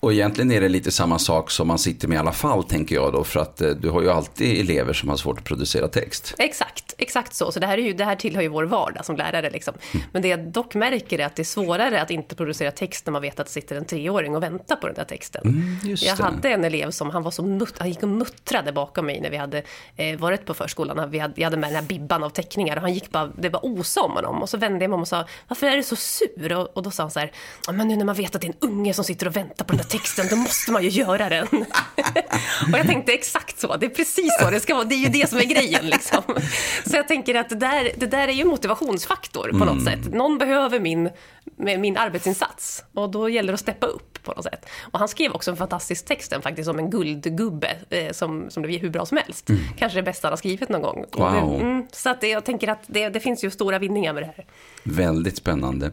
[0.03, 2.95] Och egentligen är det lite samma sak som man sitter med i alla fall, tänker
[2.95, 3.25] jag då.
[3.25, 6.35] För att eh, du har ju alltid elever som har svårt att producera text.
[6.39, 7.53] Exakt, exakt så.
[7.53, 9.51] Så det här, är ju, det här tillhör ju vår vardag som lärare.
[9.51, 9.75] Liksom.
[10.13, 13.13] Men det jag dock märker är att det är svårare att inte producera text när
[13.13, 15.43] man vet att det sitter en treåring och väntar på den där texten.
[15.45, 19.07] Mm, jag hade en elev som han var så mutt, han gick och muttrade bakom
[19.07, 19.63] mig när vi hade
[19.97, 21.11] eh, varit på förskolan.
[21.11, 23.49] Vi hade, jag hade med den här bibban av teckningar och han gick bara, det
[23.49, 24.43] var osa om honom.
[24.43, 26.53] Och så vände jag mig om och sa, varför är du så sur?
[26.53, 27.33] Och, och då sa han så här,
[27.67, 29.65] "Ja, men nu när man vet att det är en unge som sitter och väntar
[29.65, 31.47] på den där texten, då måste man ju göra den.
[32.73, 35.09] och jag tänkte exakt så, det är precis så det ska vara, det är ju
[35.09, 36.23] det som är grejen liksom.
[36.93, 40.13] Så jag tänker att det där, det där är ju motivationsfaktor på något sätt.
[40.13, 41.11] Någon behöver min,
[41.57, 44.67] min arbetsinsats och då gäller det att steppa upp på något sätt.
[44.93, 48.81] Och han skrev också en fantastisk text faktiskt om en guldgubbe eh, som, som blev
[48.81, 49.51] hur bra som helst.
[49.79, 51.05] Kanske det bästa han har skrivit någon gång.
[51.13, 51.33] Wow.
[51.33, 54.23] Det, mm, så att det, jag tänker att det, det finns ju stora vinningar med
[54.23, 54.47] det här.
[54.85, 55.91] Väldigt spännande.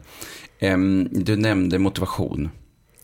[0.59, 2.49] Em, Du nämnde motivation.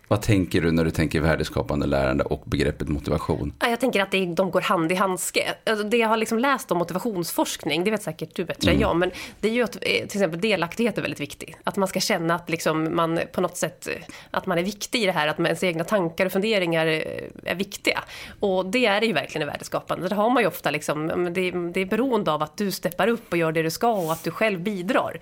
[0.07, 3.53] Vad tänker du när du tänker värdeskapande lärande och begreppet motivation?
[3.59, 5.53] Ja, Jag tänker att det, de går hand i handske.
[5.65, 8.95] Alltså, Det jag har liksom läst om motivationsforskning, det vet säkert du bättre än jag,
[8.95, 11.55] men det är ju att eh, till exempel delaktighet är väldigt viktig.
[11.63, 13.93] Att man ska känna att liksom man på något sätt, eh,
[14.31, 17.01] att man är viktig i det här, att ens egna tankar och funderingar eh,
[17.43, 18.03] är viktiga.
[18.39, 20.09] Och det är det ju verkligen i värdeskapande.
[20.09, 23.31] Det har man ju ofta liksom, det, det är beroende av att du steppar upp
[23.31, 25.19] och gör det du ska och att du själv bidrar.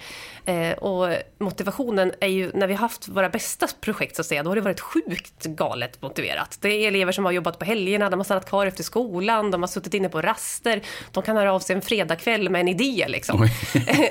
[0.77, 4.49] Och motivationen är ju, när vi har haft våra bästa projekt så att säga, då
[4.49, 6.57] har det varit sjukt galet motiverat.
[6.61, 9.61] Det är elever som har jobbat på helgerna, de har stannat kvar efter skolan, de
[9.61, 10.81] har suttit inne på raster,
[11.11, 13.41] de kan höra av sig en fredagkväll med en idé liksom.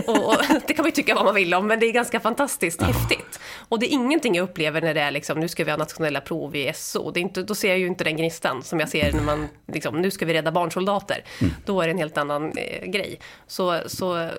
[0.07, 2.21] och, och, det kan man ju tycka vad man vill om, men det är ganska
[2.21, 3.41] fantastiskt häftigt.
[3.69, 6.21] Och det är ingenting jag upplever när det är liksom, nu ska vi ha nationella
[6.21, 7.11] prov i SO.
[7.11, 9.49] Det är inte, då ser jag ju inte den gnistan som jag ser när man,
[9.73, 11.25] liksom, nu ska vi rädda barnsoldater.
[11.65, 13.21] Då är det en helt annan eh, grej.
[13.47, 14.31] Så, så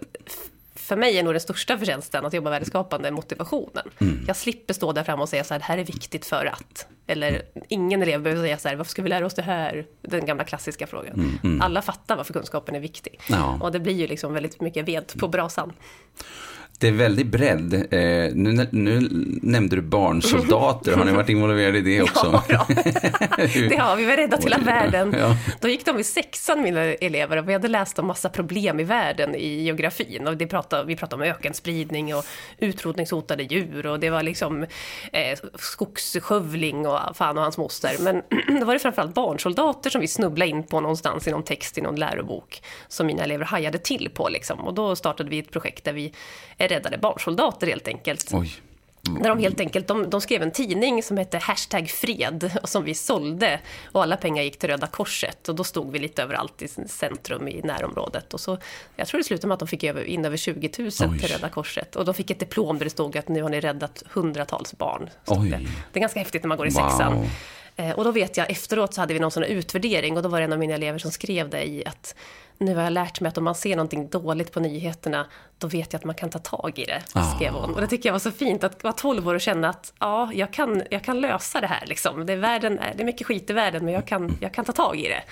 [0.75, 3.83] för mig är nog den största förtjänsten att jobba värdeskapande motivationen.
[4.27, 6.87] Jag slipper stå där framme och säga så här, det här är viktigt för att.
[7.07, 9.85] Eller ingen elev behöver säga så här, varför ska vi lära oss det här?
[10.01, 11.39] Den gamla klassiska frågan.
[11.61, 13.19] Alla fattar varför kunskapen är viktig.
[13.29, 13.57] Ja.
[13.61, 15.73] Och det blir ju liksom väldigt mycket ved på brasan.
[16.83, 17.73] Det är väldigt bredd.
[17.73, 17.99] Eh,
[18.33, 19.09] nu, nu
[19.41, 20.95] nämnde du barnsoldater.
[20.95, 22.43] Har ni varit involverade i det också?
[22.49, 22.65] Ja,
[23.69, 25.15] det har vi, vi har räddat hela världen.
[25.19, 25.35] ja.
[25.61, 28.83] Då gick de i sexan, mina elever, och vi hade läst om massa problem i
[28.83, 30.27] världen i geografin.
[30.27, 32.25] Och det pratade, vi pratade om ökenspridning och
[32.57, 34.63] utrotningshotade djur och det var liksom
[35.11, 37.95] eh, skogsskövling och fan och hans moster.
[37.99, 38.21] Men
[38.59, 41.81] då var det framförallt barnsoldater som vi snubblade in på någonstans i någon text i
[41.81, 44.29] någon lärobok som mina elever hajade till på.
[44.29, 44.59] Liksom.
[44.59, 46.13] Och då startade vi ett projekt där vi
[46.73, 48.29] räddade barnsoldater helt enkelt.
[48.33, 48.51] Oj.
[49.21, 52.83] Där de helt enkelt, de, de skrev en tidning som hette Hashtag fred och som
[52.83, 53.59] vi sålde
[53.91, 57.47] och alla pengar gick till Röda Korset och då stod vi lite överallt i centrum
[57.47, 58.57] i närområdet och så,
[58.95, 61.19] jag tror det slutade med att de fick över, in över 20 000 Oj.
[61.19, 63.59] till Röda Korset och de fick ett diplom där det stod att nu har ni
[63.59, 65.09] räddat hundratals barn.
[65.25, 65.33] Det.
[65.91, 66.89] det är ganska häftigt när man går i Wow.
[66.89, 67.25] sexan.
[67.75, 70.39] Eh, Och då vet jag, efteråt så hade vi någon sån utvärdering och då var
[70.39, 72.15] det en av mina elever som skrev det i att
[72.57, 75.25] nu har jag lärt mig att om man ser någonting dåligt på nyheterna,
[75.57, 77.35] då vet jag att man kan ta tag i det, Ah.
[77.35, 77.73] skrev hon.
[77.75, 80.29] Och det tycker jag var så fint, att vara 12 år och känna att ja,
[80.33, 81.83] jag kan, jag kan lösa det här.
[81.85, 82.25] Liksom.
[82.25, 84.71] Det, är världen, det är mycket skit i världen, men jag kan, jag kan ta
[84.71, 85.23] tag i det.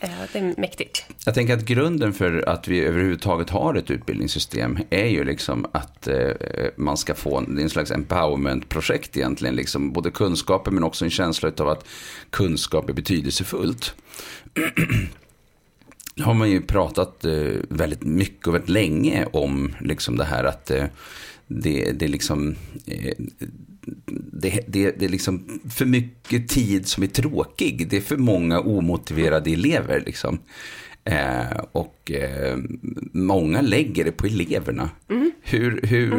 [0.00, 1.04] Eh, Det är mäktigt.
[1.26, 6.06] Jag tänker att grunden för att vi överhuvudtaget har ett utbildningssystem är ju liksom att
[6.08, 6.16] eh,
[6.76, 9.56] man ska få en slags empowerment-projekt egentligen.
[9.56, 11.86] Liksom, både kunskaper men också en känsla av att
[12.30, 13.94] kunskap är betydelsefullt.
[16.14, 20.44] Nu har man ju pratat eh, väldigt mycket och väldigt länge om liksom det här
[20.44, 20.84] att eh,
[21.46, 22.54] det, det är liksom
[22.86, 23.14] eh,
[24.32, 27.88] det, det, det är liksom för mycket tid som är tråkig.
[27.90, 30.02] Det är för många omotiverade elever.
[30.06, 30.38] Liksom.
[31.04, 32.56] Eh, och eh,
[33.12, 34.90] många lägger det på eleverna.
[35.46, 36.10] Hur, hur,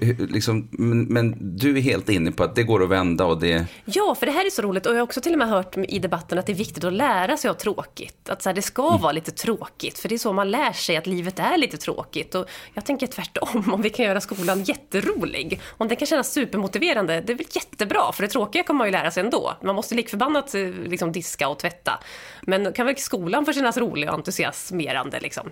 [0.00, 3.40] hur, liksom, men, men du är helt inne på att det går att vända och
[3.40, 3.66] det...
[3.84, 5.76] Ja, för det här är så roligt och jag har också till och med hört
[5.76, 8.28] i debatten att det är viktigt att lära sig av tråkigt.
[8.28, 10.96] Att så här, det ska vara lite tråkigt, för det är så man lär sig
[10.96, 12.34] att livet är lite tråkigt.
[12.34, 17.20] Och jag tänker tvärtom, om vi kan göra skolan jätterolig, om den kan kännas supermotiverande,
[17.20, 19.54] det är väl jättebra, för det tråkiga kommer man ju lära sig ändå.
[19.62, 21.98] Man måste likförbannat eh, liksom, diska och tvätta.
[22.42, 25.50] Men kan väl skolan få kännas rolig och entusiasmerande liksom.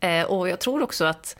[0.00, 1.36] Eh, och jag tror också att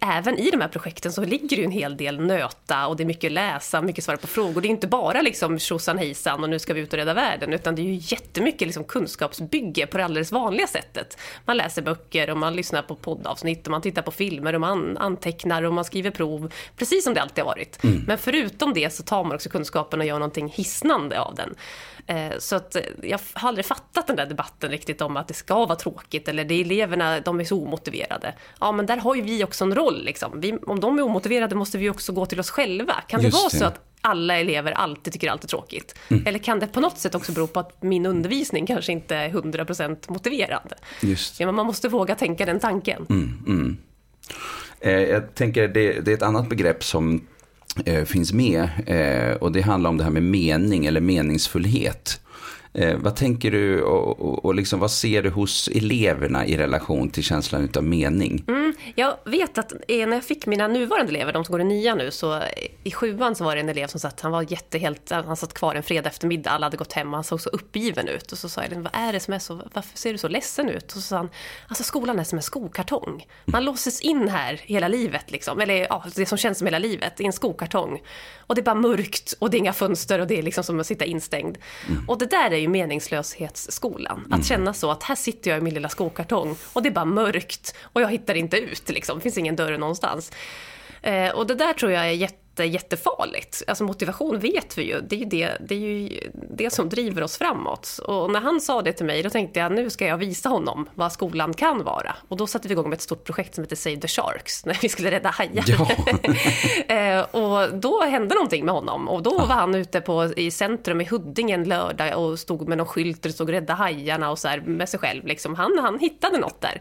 [0.00, 3.06] även i de här projekten så ligger det en hel del nöta och det är
[3.06, 4.60] mycket läsa, mycket svara på frågor.
[4.60, 7.52] Det är inte bara liksom tjosan hejsan och nu ska vi ut och rädda världen,
[7.52, 11.18] utan det är ju jättemycket liksom kunskapsbygge på det alldeles vanliga sättet.
[11.44, 14.98] Man läser böcker och man lyssnar på poddavsnitt och man tittar på filmer och man
[14.98, 17.84] antecknar och man skriver prov, precis som det alltid har varit.
[17.84, 18.04] Mm.
[18.06, 21.54] Men förutom det så tar man också kunskapen och gör någonting hisnande av den.
[22.08, 25.34] Eh, så att eh, jag har aldrig fattat den där debatten riktigt om att det
[25.34, 28.34] ska vara tråkigt eller det är eleverna, de är så omotiverade.
[28.60, 30.04] Ja, men där har ju vi också en roll.
[30.04, 30.40] Liksom.
[30.40, 32.94] Vi, om de är omotiverade måste vi också gå till oss själva.
[33.08, 33.56] Kan Just det vara det.
[33.56, 35.98] så att alla elever alltid tycker allt är tråkigt?
[36.08, 36.26] Mm.
[36.26, 39.30] Eller kan det på något sätt också bero på att min undervisning kanske inte är
[39.30, 40.76] 100% motiverande?
[41.02, 41.40] Just.
[41.40, 43.06] Ja, man måste våga tänka den tanken.
[43.10, 43.76] Mm, mm.
[44.80, 47.26] Eh, jag tänker det, det är ett annat begrepp som
[47.84, 48.68] Eh, finns med.
[48.86, 52.20] Eh, och det handlar om det här med mening eller meningsfullhet.
[52.72, 57.10] Eh, vad tänker du och, och, och liksom, vad ser du hos eleverna i relation
[57.10, 58.44] till känslan av mening?
[58.48, 61.98] Mm, jag vet att när jag fick mina nuvarande elever, de som går i nian
[61.98, 62.42] nu, så
[62.84, 65.74] i sjuan så var det en elev som satt, han var jättehelt, han satt kvar
[65.74, 68.32] en fredag eftermiddag, alla hade gått hem och han såg så uppgiven ut.
[68.32, 70.68] Och så sa jag, vad är det som är så, varför ser du så ledsen
[70.68, 70.86] ut?
[70.86, 71.30] Och så sa han,
[71.68, 73.26] alltså skolan är som en skokartong.
[73.44, 75.60] Man låses in här hela livet, liksom.
[75.60, 78.02] eller ja, det som känns som hela livet, i en skokartong.
[78.38, 80.80] Och det är bara mörkt och det är inga fönster och det är liksom som
[80.80, 81.58] att sitta instängd.
[81.88, 82.08] Mm.
[82.08, 84.20] Och det där är ju meningslöshetsskolan.
[84.24, 84.42] Att mm.
[84.42, 87.74] känna så att här sitter jag i min lilla skokartong och det är bara mörkt
[87.82, 88.88] och jag hittar inte ut.
[88.88, 89.18] Liksom.
[89.18, 90.32] Det finns ingen dörr någonstans.
[91.02, 93.62] Eh, och det där tror jag är jätte jätte, jättefarligt.
[93.66, 97.22] Alltså motivation vet vi ju, det är ju det, det är ju det som driver
[97.22, 98.00] oss framåt.
[98.06, 100.88] Och när han sa det till mig, då tänkte jag nu ska jag visa honom
[100.94, 102.16] vad skolan kan vara.
[102.28, 104.78] Och då satte vi igång med ett stort projekt som heter Save the Sharks, när
[104.82, 105.64] vi skulle rädda hajar.
[105.66, 105.88] Ja.
[106.88, 109.08] Eh, och då hände någonting med honom.
[109.08, 112.78] Och då var han ute på, i centrum i Huddinge en lördag och stod med
[112.78, 115.26] någon skylt där det stod rädda hajarna och så här, med sig själv.
[115.26, 115.54] Liksom.
[115.54, 116.80] Han, han hittade något där.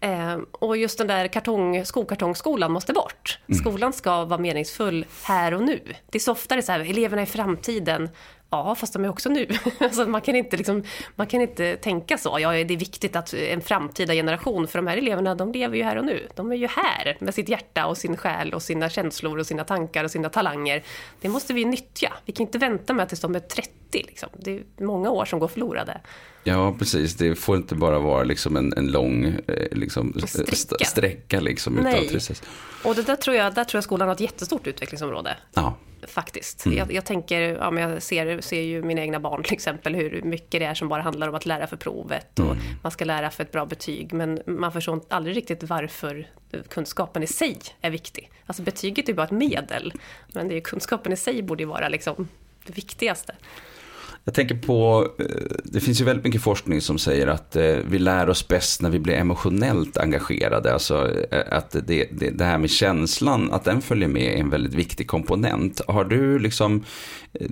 [0.00, 3.38] Eh, och just den där kartong, skokartongskolan måste bort.
[3.48, 3.58] Mm.
[3.58, 5.80] Skolan ska vara meningsfull här och nu.
[6.10, 8.08] Det är så ofta det är så här, eleverna i framtiden,
[8.50, 9.48] ja fast de är också nu.
[9.80, 10.82] alltså man, kan inte liksom,
[11.16, 14.86] man kan inte tänka så, ja det är viktigt att en framtida generation, för de
[14.86, 16.28] här eleverna de lever ju här och nu.
[16.34, 19.64] De är ju här med sitt hjärta och sin själ och sina känslor och sina
[19.64, 20.82] tankar och sina talanger.
[21.20, 22.12] Det måste vi nyttja.
[22.24, 23.70] Vi kan inte vänta med tills de är 30.
[23.92, 24.28] Liksom.
[24.38, 26.00] Det är många år som går förlorade.
[26.44, 27.14] Ja, precis.
[27.14, 30.84] Det får inte bara vara liksom en, en lång eh, liksom, sträcka.
[30.84, 32.08] sträcka liksom, Nej.
[32.08, 32.42] Precis.
[32.84, 35.36] Och det där tror, jag, där tror jag skolan har ett jättestort utvecklingsområde.
[35.54, 35.76] Ja.
[36.06, 36.66] Faktiskt.
[36.66, 36.78] Mm.
[36.78, 40.22] Jag, jag, tänker, ja, men jag ser, ser ju mina egna barn till exempel, hur
[40.22, 42.38] mycket det är som bara handlar om att lära för provet.
[42.38, 42.58] Och mm.
[42.82, 46.30] Man ska lära för ett bra betyg, men man förstår aldrig riktigt varför
[46.68, 48.30] kunskapen i sig är viktig.
[48.46, 49.92] Alltså betyget är bara ett medel,
[50.32, 52.28] men det är kunskapen i sig borde ju vara liksom
[52.66, 53.34] det viktigaste.
[54.28, 55.24] Jag tänker på, eh,
[55.64, 58.90] det finns ju väldigt mycket forskning som säger att eh, vi lär oss bäst när
[58.90, 60.72] vi blir emotionellt engagerade.
[60.72, 64.50] Alltså eh, att det, det, det här med känslan, att den följer med är en
[64.50, 65.80] väldigt viktig komponent.
[65.88, 66.84] Har du liksom,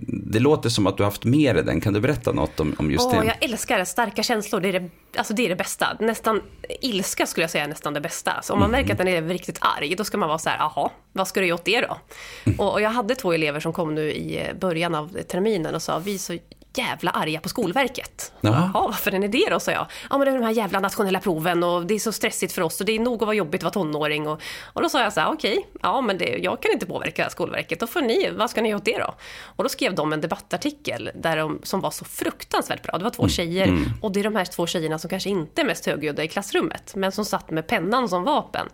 [0.07, 1.81] det låter som att du haft med dig den.
[1.81, 3.27] Kan du berätta något om, om just oh, det?
[3.27, 5.97] Jag älskar starka känslor, det är det, alltså det är det bästa.
[6.01, 6.41] Nästan,
[6.81, 8.43] ilska skulle jag säga är nästan det bästa.
[8.43, 8.81] Så om man mm.
[8.81, 11.41] märker att den är riktigt arg, då ska man vara så här, jaha, vad ska
[11.41, 11.97] du göra åt det då?
[12.45, 12.61] Mm.
[12.61, 15.99] Och, och jag hade två elever som kom nu i början av terminen och sa,
[15.99, 16.39] vi så
[16.75, 18.33] jävla arga på Skolverket.
[18.41, 19.87] Jaha, varför är ni det då, sa jag.
[20.11, 22.63] Ja, men det är de här jävla nationella proven och det är så stressigt för
[22.63, 24.29] oss och det är nog att vara jobbigt att vara tonåring.
[24.29, 26.87] Och, och då sa jag så här, okej, okay, ja men det, jag kan inte
[26.87, 29.15] påverka Skolverket, då får ni, vad ska ni göra åt det då?
[29.45, 32.99] Och då skrev de en debattartikel där de, som var så fruktansvärt bra.
[32.99, 33.31] Det var två mm.
[33.31, 33.85] tjejer mm.
[34.01, 36.95] och det är de här två tjejerna som kanske inte är mest högljudda i klassrummet,
[36.95, 38.69] men som satt med pennan som vapen.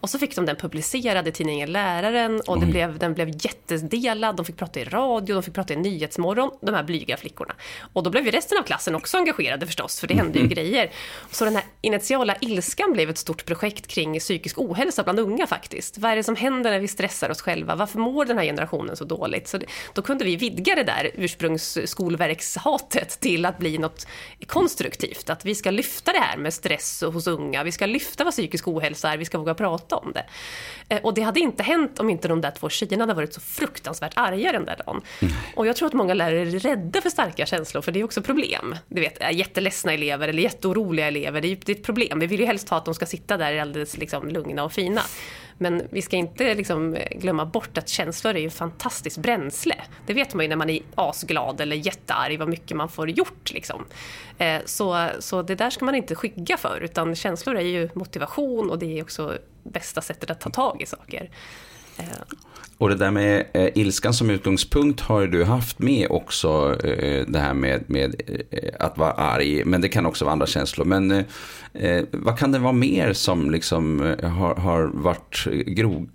[0.00, 4.36] Och så fick de den publicerad i tidningen Läraren och det blev, den blev jättedelad.
[4.36, 7.45] De fick prata i radio, de fick prata i Nyhetsmorgon, de här blyga flickorna.
[7.92, 10.54] Och då blev ju resten av klassen också engagerade förstås, för det hände ju mm.
[10.54, 10.90] grejer.
[11.30, 15.98] Så den här initiala ilskan blev ett stort projekt kring psykisk ohälsa bland unga faktiskt.
[15.98, 17.74] Vad är det som händer när vi stressar oss själva?
[17.74, 19.48] Varför mår den här generationen så dåligt?
[19.48, 24.06] Så det, då kunde vi vidga det där ursprungsskolverkshatet till att bli något
[24.46, 25.30] konstruktivt.
[25.30, 28.68] Att vi ska lyfta det här med stress hos unga, vi ska lyfta vad psykisk
[28.68, 30.24] ohälsa är, vi ska våga prata om det.
[30.88, 33.40] Eh, och det hade inte hänt om inte de där två tjejerna hade varit så
[33.40, 35.02] fruktansvärt arga den där dagen.
[35.22, 35.34] Mm.
[35.56, 38.22] Och jag tror att många lärare är rädda för starka känslor, för det är också
[38.22, 38.76] problem.
[38.88, 42.18] Du vet, jätteledsna elever eller jätteoroliga elever, det är, det är ett problem.
[42.18, 45.02] Vi vill ju helst ha att de ska sitta där alldeles liksom, lugna och fina.
[45.58, 49.74] Men vi ska inte liksom glömma bort att känslor är ju fantastiskt bränsle.
[50.06, 53.52] Det vet man ju när man är asglad eller jättearg, vad mycket man får gjort.
[53.52, 53.84] Liksom.
[54.38, 58.70] Eh, så, så det där ska man inte skygga för, utan känslor är ju motivation
[58.70, 61.30] och det är också bästa sättet att ta tag i saker.
[61.98, 62.36] Eh.
[62.78, 67.38] Och det där med eh, ilskan som utgångspunkt har du haft med också, eh, det
[67.38, 70.84] här med, med eh, att vara arg, men det kan också vara andra känslor.
[70.84, 71.24] Men eh,
[71.72, 76.08] eh vad kan det vara mer som liksom eh, har, har varit gro,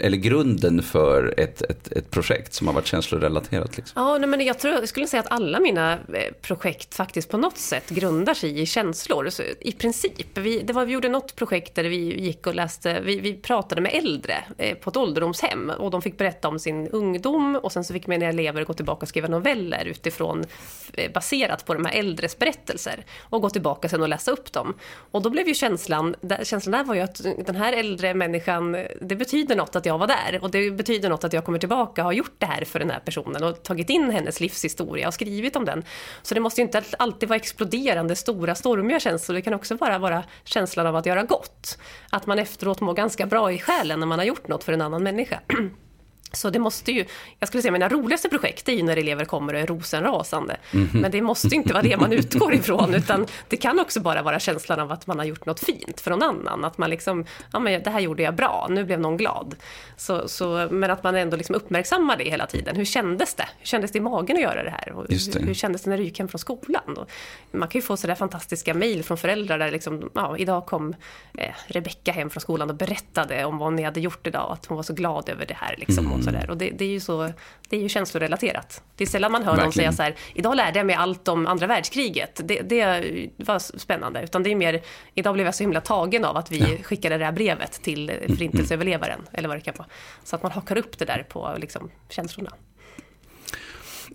[0.00, 3.76] eller grunden för ett, ett, ett projekt som har varit känslorelaterat?
[3.76, 4.02] Liksom?
[4.02, 5.98] Ja, nej, men jag, tror, jag skulle säga att alla mina
[6.42, 9.28] projekt faktiskt på något sätt grundar sig i känslor.
[9.30, 10.38] Så I princip.
[10.38, 13.80] Vi, det var, vi gjorde något projekt där vi gick och läste, vi, vi pratade
[13.80, 14.34] med äldre
[14.80, 15.70] på ett ålderdomshem.
[15.70, 19.02] Och de fick berätta om sin ungdom och sen så fick mina elever gå tillbaka
[19.02, 20.44] och skriva noveller utifrån,
[20.92, 24.74] eh, baserat på de här äldres berättelser och gå tillbaka sen och läsa upp dem.
[25.10, 29.16] Och då blev ju känslan, känslan där var ju att den här äldre människan, det
[29.16, 32.04] betyder något att jag var där och det betyder något att jag kommer tillbaka och
[32.04, 35.56] har gjort det här för den här personen och tagit in hennes livshistoria och skrivit
[35.56, 35.84] om den.
[36.22, 39.34] Så det måste ju inte alltid vara exploderande, stora, stormiga känslor.
[39.34, 41.78] Det kan också bara vara känslan av att göra gott.
[42.10, 44.80] Att man efteråt mår ganska bra i själen när man har gjort något för en
[44.80, 45.42] annan maneja.
[46.32, 47.04] Så det måste ju,
[47.38, 50.56] jag skulle säga mina roligaste projekt är ju när elever kommer och är rosenrasande.
[50.70, 51.00] Mm -hmm.
[51.00, 54.40] Men det måste inte vara det man utgår ifrån, utan det kan också bara vara
[54.40, 56.64] känslan av att man har gjort något fint för någon annan.
[56.64, 59.54] Att man liksom, ja men det här gjorde jag bra, nu blev någon glad.
[59.96, 62.76] Så, så, men att man ändå liksom uppmärksammar det hela tiden.
[62.76, 63.48] Hur kändes det?
[63.58, 64.92] Hur kändes det i magen att göra det här?
[64.92, 65.34] Och det.
[65.34, 66.96] Hur, hur, kändes det när du gick hem från skolan?
[66.96, 67.10] Och
[67.50, 70.94] man kan ju få sådär fantastiska mejl från föräldrar där liksom, ja, idag kom
[71.38, 74.76] eh, Rebecka hem från skolan och berättade om vad ni hade gjort idag, att hon
[74.76, 75.74] var så glad över det här.
[75.78, 76.06] Liksom.
[76.06, 76.50] Mm och sådär.
[76.50, 77.32] Och det, det, är ju så,
[77.68, 78.82] det är ju känslorelaterat.
[78.96, 79.64] Det är sällan man hör Verkligen.
[79.66, 82.40] någon säga så här, idag lärde jag mig allt om andra världskriget.
[82.44, 84.22] Det, det var spännande.
[84.22, 84.82] Utan det är mer,
[85.14, 86.82] idag blev jag så himla tagen av att vi ja.
[86.82, 89.88] skickade det här brevet till förintelseöverlevaren, eller vad det kan vara.
[90.24, 92.50] Så att man hakar upp det där på liksom, känslorna.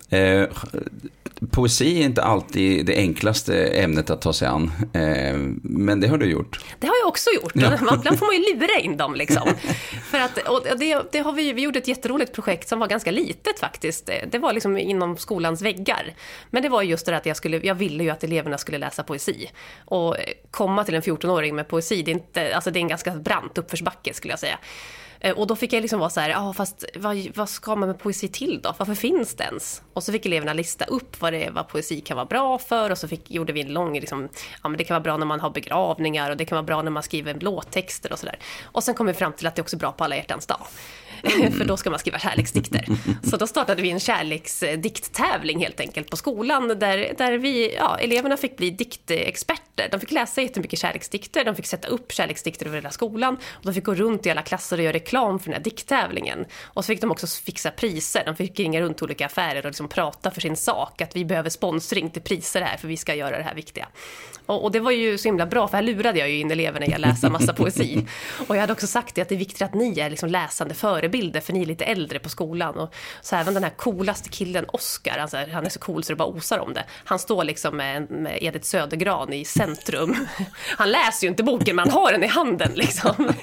[0.10, 0.48] Eh,
[1.52, 4.72] poesi är inte alltid det enklaste ämnet att ta sig an.
[4.94, 6.60] Eh, men det har du gjort.
[6.80, 7.52] Det har jag också gjort.
[7.56, 7.74] Ja.
[7.74, 9.16] Ibland får man ju lura in dem.
[9.16, 9.50] Liksom.
[10.12, 13.12] För att, och det, det, har vi, vi gjorde ett jätteroligt projekt som var ganska
[13.12, 14.10] litet faktiskt.
[14.32, 16.14] Det var liksom inom skolans väggar.
[16.50, 19.04] Men det var just det att jag, skulle, jag ville ju att eleverna skulle läsa
[19.04, 19.50] poesi.
[19.86, 20.16] Och
[20.52, 23.58] komma till en 14-åring med poesi, det är, inte, alltså det är en ganska brant
[23.58, 24.60] uppförsbacke skulle jag säga.
[25.24, 27.88] Eh, och då fick jag liksom vara så här, ja fast vad, vad ska man
[27.90, 28.74] med poesi till då?
[28.78, 29.82] Varför finns det ens?
[29.94, 32.98] Och så fick eleverna lista upp vad, det, vad poesi kan vara bra för och
[32.98, 34.30] så fick, gjorde vi en lång, liksom,
[34.64, 36.82] ja men det kan vara bra när man har begravningar och det kan vara bra
[36.82, 38.40] när man skriver låttexter och sådär.
[38.64, 40.68] Och sen kom vi fram till att det är också bra på alla hjärtans dag.
[41.58, 42.86] för då ska man skriva kärleksdikter.
[43.30, 48.38] Så då startade vi en kärleksdikttävling helt enkelt på skolan där, där vi, ja, eleverna
[48.38, 49.90] fick bli diktexperter.
[49.92, 53.74] De fick läsa jättemycket kärleksdikter, de fick sätta upp kärleksdikter över hela skolan och de
[53.74, 56.46] fick gå runt i alla klasser och göra reklam för den här dikttävlingen.
[56.64, 58.24] Och så fick de också fixa priser.
[58.26, 61.26] De fick ringa runt till olika affärer och liksom prata för sin sak, att vi
[61.26, 63.88] behöver sponsring till priser här för vi ska göra det här viktiga.
[64.46, 66.86] Och, och, det var ju så himla bra, för här lurade jag ju in eleverna
[66.86, 68.06] i att läsa massa poesi.
[68.48, 70.74] Och jag hade också sagt det, att det är viktigt att ni är liksom läsande
[70.74, 72.76] förebilder, för ni är lite äldre på skolan.
[72.76, 76.18] Och så även den här coolaste killen, Oscar, alltså, han är så cool så det
[76.18, 76.86] bara osar om det.
[77.06, 80.28] Han står liksom med, med Edith Södergran i centrum.
[80.78, 83.12] Han läser ju inte boken, men han har den i handen liksom.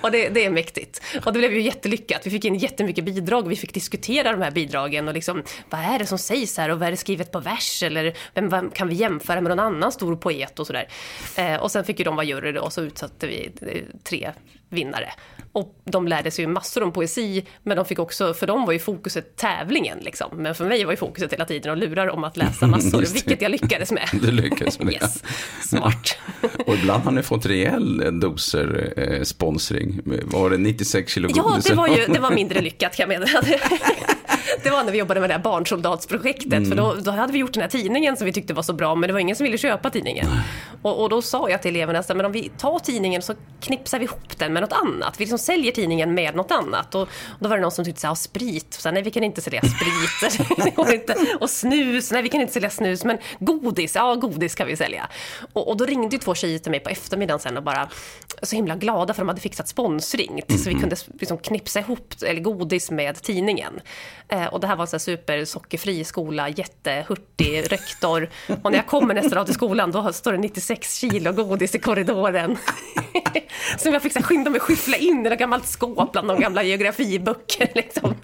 [0.00, 1.02] Och det, det är mäktigt.
[1.24, 2.26] Och det blev ju jättelyckat.
[2.26, 5.80] Vi fick in jättemycket bidrag, och vi fick diskutera de här bidragen och liksom, vad
[5.80, 8.70] är det som sägs här och vad är det skrivet på vers eller vem, vem
[8.70, 10.88] kan vi jämföra med någon annan stor poet och sådär.
[11.36, 14.32] Eh, och sen fick ju de vara jury och så utsatte vi eh, tre
[14.68, 15.12] vinnare.
[15.52, 17.07] Och de lärde sig ju massor om poesi,
[17.62, 20.30] men de fick också, för dem var ju fokuset tävlingen liksom.
[20.36, 23.42] Men för mig var ju fokuset hela tiden att lura dem att läsa massor, vilket
[23.42, 24.08] jag lyckades med.
[24.12, 24.92] Du lyckades med det.
[24.92, 25.22] Yes.
[25.62, 26.18] Smart.
[26.66, 30.00] och ibland har ni fått rejäl doser eh, sponsring.
[30.24, 31.42] Var det 96 kilo godis?
[31.44, 33.42] Ja, det var ju det var mindre lyckat kan jag meddela.
[34.62, 36.52] det var när vi jobbade med det här barnsoldatsprojektet.
[36.52, 36.68] Mm.
[36.68, 38.94] För då, då, hade vi gjort den här tidningen som vi tyckte var så bra,
[38.94, 40.26] men det var ingen som ville köpa tidningen.
[40.82, 44.04] Och, och, då sa jag till eleverna, men om vi tar tidningen så knipsar vi
[44.04, 45.20] ihop den med något annat.
[45.20, 46.94] Vi liksom säljer tidningen med något annat.
[46.94, 47.08] Och, och
[47.40, 49.62] då var det någon som tyckte, så här, sprit, så nej vi kan inte sälja
[49.62, 50.38] sprit.
[51.40, 55.08] och snus, nej vi kan inte sälja snus, men godis, ja godis kan vi sälja.
[55.52, 57.88] Och, och då ringde ju två tjejer till mig på eftermiddagen sen och bara
[58.42, 60.42] så himla glada för de hade fixat sponsring.
[60.48, 60.80] Så vi mm-hmm.
[60.80, 63.80] kunde liksom knipsa ihop eller godis med tidningen.
[64.38, 68.28] Eh, och det här var en super sockerfri skola, jättehurtig rektor.
[68.62, 71.78] Och när jag kommer nästa dag till skolan då står det 96 kilo godis i
[71.78, 72.56] korridoren.
[73.78, 76.62] Som jag fick så skynda mig skyffla in i ett gammalt skåp bland de gamla
[76.62, 77.68] geografiböcker.
[77.74, 78.14] Liksom.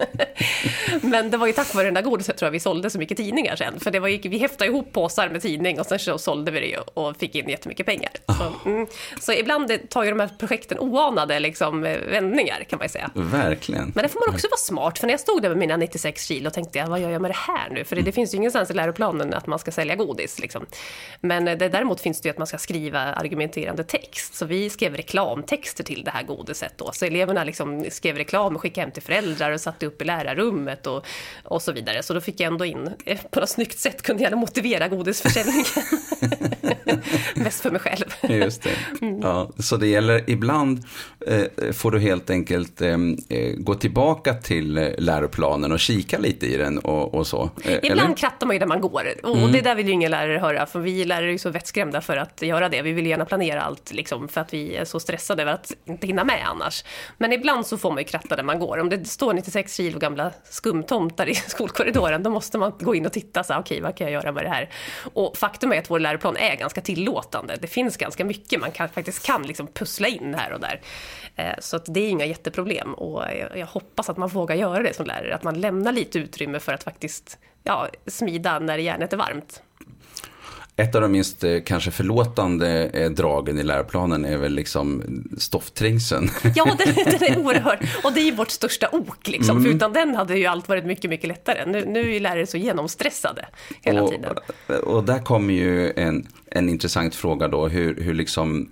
[1.01, 3.17] Men det var ju tack vare den där godiset tror jag vi sålde så mycket
[3.17, 3.81] tidningar sen.
[3.81, 6.61] För det var ju, vi häftade ihop påsar med tidning och sen så sålde vi
[6.61, 8.11] det ju och fick in jättemycket pengar.
[8.27, 8.87] Så, mm.
[9.21, 13.11] så ibland tar ju de här projekten oanade liksom, vändningar kan man ju säga.
[13.15, 13.93] Verkligen.
[13.95, 14.99] Men det får man också vara smart.
[14.99, 17.31] För när jag stod där med mina 96 kilo tänkte jag, vad gör jag med
[17.31, 17.85] det här nu?
[17.85, 20.39] För det, det finns ju ingenstans i läroplanen att man ska sälja godis.
[20.39, 20.67] Liksom.
[21.21, 24.35] Men det, däremot finns det ju att man ska skriva argumenterande text.
[24.35, 26.93] Så vi skrev reklamtexter till det här godiset då.
[26.93, 30.87] Så eleverna liksom skrev reklam och skickade hem till föräldrar och satte upp i lärarrummet
[30.87, 31.07] och,
[31.43, 32.03] och så vidare.
[32.03, 35.65] Så då fick jag ändå in, eh, på något snyggt sätt kunde jag motivera godisförsäljningen.
[37.35, 38.05] Mest för mig själv.
[38.23, 38.71] Just det.
[39.01, 39.21] Mm.
[39.21, 40.85] Ja, så det gäller, ibland eh,
[41.73, 42.93] får du helt enkelt eh,
[43.29, 47.51] eh gå tillbaka till eh, läroplanen och kika lite i den och, och så.
[47.65, 48.17] Eh, ibland eller?
[48.17, 49.07] krattar man ju där man går.
[49.23, 49.53] Och mm.
[49.53, 52.17] det där vill ju ingen lärare höra, för vi lärare är ju så vettskrämda för
[52.17, 52.83] att göra det.
[52.83, 56.07] Vi vill gärna planera allt, liksom, för att vi är så stressade över att inte
[56.07, 56.85] hinna med annars.
[57.19, 58.79] Men ibland så får man ju kratta där man går.
[58.79, 63.13] Om det står 96 kilo gamla skumtomtar i skolkorridoren, då måste man gå in och
[63.13, 64.71] titta, okej, okay, vad kan jag göra med det här?
[65.15, 67.57] Och faktum är att vår läroplan är ganska tillåtande.
[67.61, 70.81] Det finns ganska mycket man kan, faktiskt kan liksom pussla in här och där.
[71.37, 73.23] Eh, så att det är inga jätteproblem och
[73.57, 76.73] jag hoppas att man vågar göra det som lärare, att man lämnar lite utrymme för
[76.73, 79.63] att faktiskt ja, smida när järnet är varmt.
[80.77, 85.03] Ett av de minst eh, kanske förlåtande eh, dragen i läroplanen är väl liksom
[85.39, 86.31] stoffträngseln.
[86.55, 87.89] Ja, den, den är oerhörd.
[88.05, 89.29] Och det är ju vårt största ok.
[89.29, 89.57] Liksom.
[89.57, 89.65] Mm.
[89.65, 91.67] För utan den hade ju allt varit mycket, mycket lättare.
[91.67, 93.47] Nu, nu är lärare så genomstressade
[93.83, 94.37] hela och, tiden.
[94.83, 97.69] Och där kommer ju en, en intressant fråga då.
[97.69, 98.71] Hur, hur liksom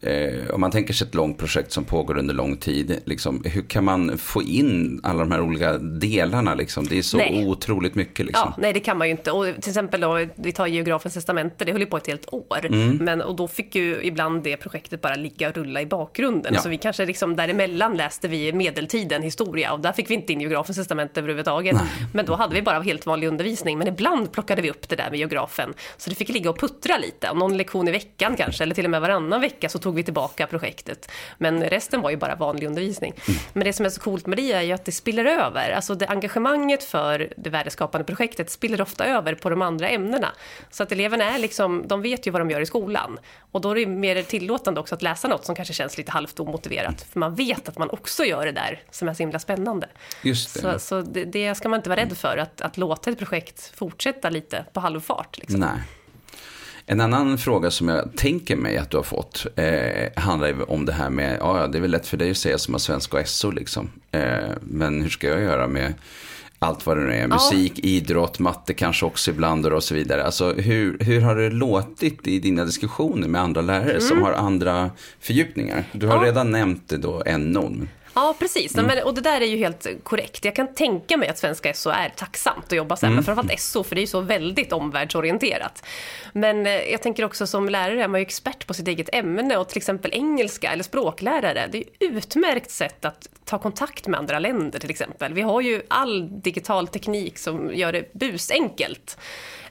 [0.00, 3.62] eh, om man tänker sig ett långt projekt som pågår under lång tid, liksom, hur
[3.62, 6.54] kan man få in alla de här olika delarna?
[6.54, 6.86] Liksom?
[6.86, 7.46] Det är så nej.
[7.46, 8.26] otroligt mycket.
[8.26, 8.52] Liksom.
[8.56, 9.32] Ja, nej, det kan man ju inte.
[9.32, 12.66] Och till exempel då, vi tar geografens testamente, det höll ju på ett helt år.
[12.66, 12.96] Mm.
[12.96, 16.54] Men, och då fick ju ibland det projektet bara ligga och rulla i bakgrunden.
[16.54, 16.60] Ja.
[16.60, 20.40] Så vi kanske liksom däremellan läste vi medeltiden, historia, och där fick vi inte in
[20.40, 21.74] geografens testamente överhuvudtaget.
[21.74, 21.84] Nej.
[22.14, 23.78] Men då hade vi bara helt vanlig undervisning.
[23.78, 25.74] Men ibland plockade vi upp det där med geografen.
[25.96, 28.90] Så det fick ligga och puttra lite, någon lektion i veckan kanske, eller till och
[28.90, 31.10] med varannan vecka så tog vi tillbaka projektet.
[31.38, 33.12] Men resten var ju bara vanlig undervisning.
[33.28, 33.40] Mm.
[33.52, 35.70] Men det som är så coolt med det är ju att det spiller över.
[35.70, 40.32] Alltså det engagemanget för det värdeskapande projektet spiller ofta över på de andra ämnena.
[40.70, 43.18] Så att eleverna är liksom, de vet ju vad de gör i skolan.
[43.52, 46.40] Och då är det mer tillåtande också att läsa något som kanske känns lite halvt
[46.40, 47.06] omotiverat.
[47.12, 49.88] För man vet att man också gör det där som är så himla spännande.
[50.22, 50.60] Just det.
[50.60, 53.72] Så, så det, det, ska man inte vara rädd för, att, att låta ett projekt
[53.74, 55.38] fortsätta lite på halvfart.
[55.38, 55.60] Liksom.
[55.60, 55.80] Nej.
[56.88, 60.92] En annan fråga som jag tänker mig att du har fått eh, handlar om det
[60.92, 63.28] här med, ja det är väl lätt för dig att säga som har svenska och
[63.28, 63.90] SO liksom.
[64.10, 64.20] Eh,
[64.60, 65.94] men hur ska jag göra med
[66.58, 67.88] allt vad det nu är, musik, ja.
[67.88, 70.24] idrott, matte kanske också ibland och så vidare.
[70.24, 74.00] Alltså hur, hur har det låtit i dina diskussioner med andra lärare mm.
[74.00, 75.84] som har andra fördjupningar?
[75.92, 76.22] Du har ja.
[76.22, 77.72] redan nämnt det då, NO.
[78.16, 78.74] Ja, precis.
[78.74, 78.86] Mm.
[78.86, 80.44] Men, och det där är ju helt korrekt.
[80.44, 83.16] Jag kan tänka mig att svenska SO är tacksamt att jobba så här, mm.
[83.16, 85.84] men framförallt SO, för det är ju så väldigt omvärldsorienterat.
[86.32, 89.56] Men eh, jag tänker också som lärare är man ju expert på sitt eget ämne
[89.56, 94.20] och till exempel engelska eller språklärare, det är ju utmärkt sätt att ta kontakt med
[94.20, 95.34] andra länder till exempel.
[95.34, 99.18] Vi har ju all digital teknik som gör det busenkelt.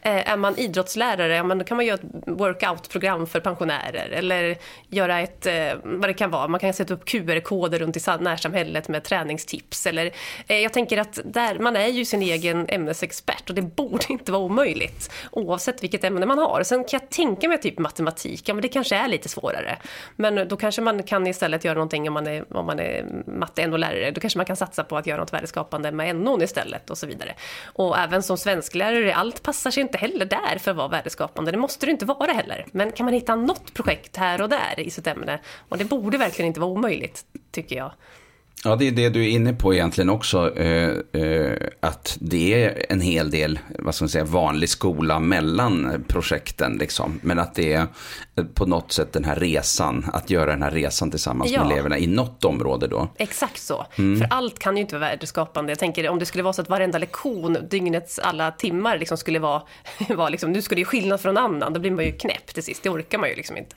[0.05, 4.57] Eh, är man idrottslärare, ja, men då kan man göra ett workout-program för pensionärer eller
[4.89, 8.87] göra ett, eh, vad det kan vara, man kan sätta upp QR-koder runt i närsamhället
[8.87, 9.85] med träningstips.
[9.85, 10.11] Eller,
[10.47, 14.31] eh, jag tänker att där, man är ju sin egen ämnesexpert och det borde inte
[14.31, 16.63] vara omöjligt oavsett vilket ämne man har.
[16.63, 19.77] Sen kan jag tänka mig typ matematik, ja men det kanske är lite svårare.
[20.15, 23.67] Men då kanske man kan istället göra någonting om man är, om man är matte
[23.67, 26.97] NO-lärare, då kanske man kan satsa på att göra något värdeskapande med NO istället och
[26.97, 27.35] så vidare.
[27.63, 31.51] Och även som svensklärare, allt passar sig inte inte heller där för att vara värdeskapande.
[31.51, 32.65] Det måste det inte vara heller.
[32.71, 35.39] Men kan man hitta något projekt här och där i sitt ämne,
[35.69, 37.91] och det borde verkligen inte vara omöjligt, tycker jag.
[38.65, 40.57] Ja, det är det du är inne på egentligen också.
[40.57, 46.05] Eh, eh, att det är en hel del, vad ska man säga, vanlig skola mellan
[46.07, 46.77] projekten.
[46.77, 47.19] Liksom.
[47.23, 47.87] Men att det är
[48.53, 51.63] på något sätt den här resan, att göra den här resan tillsammans ja.
[51.63, 53.09] med eleverna i något område då.
[53.17, 53.85] Exakt så.
[53.95, 54.19] Mm.
[54.19, 55.71] För allt kan ju inte vara värdeskapande.
[55.71, 59.39] Jag tänker om det skulle vara så att varenda lektion, dygnets alla timmar, liksom skulle
[59.39, 59.61] vara,
[60.09, 62.63] vara liksom, nu ska det ju skillnad från annan, då blir man ju knäpp till
[62.63, 62.83] sist.
[62.83, 63.75] Det orkar man ju liksom inte.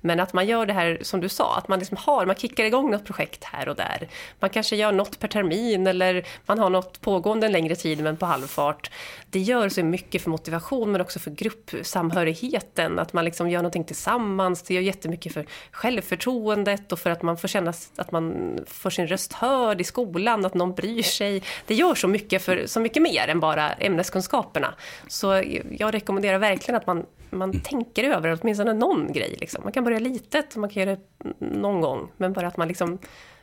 [0.00, 2.64] Men att man gör det här, som du sa, att man liksom har, man kickar
[2.64, 4.08] igång något projekt här och där.
[4.40, 8.16] Man kanske gör något per termin eller man har något pågående en längre tid men
[8.16, 8.90] på halvfart.
[9.30, 13.84] Det gör så mycket för motivation men också för gruppsamhörigheten, att man liksom gör någonting
[13.84, 14.62] tillsammans.
[14.62, 19.06] Det gör jättemycket för självförtroendet och för att man får känna att man får sin
[19.06, 21.42] röst hörd i skolan, att någon bryr sig.
[21.66, 24.74] Det gör så mycket, för, så mycket mer än bara ämneskunskaperna.
[25.08, 27.62] Så jag rekommenderar verkligen att man, man mm.
[27.62, 29.36] tänker över åtminstone någon grej.
[29.40, 29.64] Liksom.
[29.64, 31.00] Man kan börja litet, man kan göra det
[31.38, 32.98] någon gång, men bara att man liksom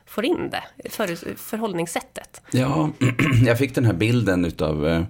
[0.07, 2.41] får in det, för, förhållningssättet.
[2.51, 2.89] Ja,
[3.45, 5.03] jag fick den här bilden utav eh,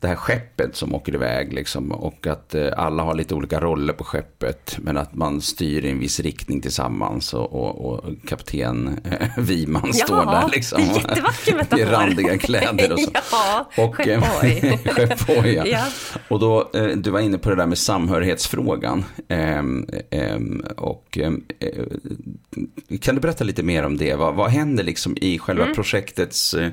[0.00, 3.92] det här skeppet som åker iväg liksom, och att eh, alla har lite olika roller
[3.92, 9.00] på skeppet men att man styr i en viss riktning tillsammans och, och, och kapten
[9.04, 10.82] eh, Wiman Ja, står där liksom.
[10.82, 11.80] jättevacker metafor.
[11.80, 13.10] I randiga kläder och så.
[13.32, 14.78] Ja, och, skeppoj.
[14.86, 15.66] skeppoj, ja.
[15.66, 15.86] Ja.
[16.28, 19.04] Och då, eh, du var inne på det där med samhörighetsfrågan.
[19.28, 24.14] Ehm, ehm, och, ehm, eh, kan du berätta lite mer om det?
[24.14, 26.70] Vad, vad händer liksom i själva projektets eh,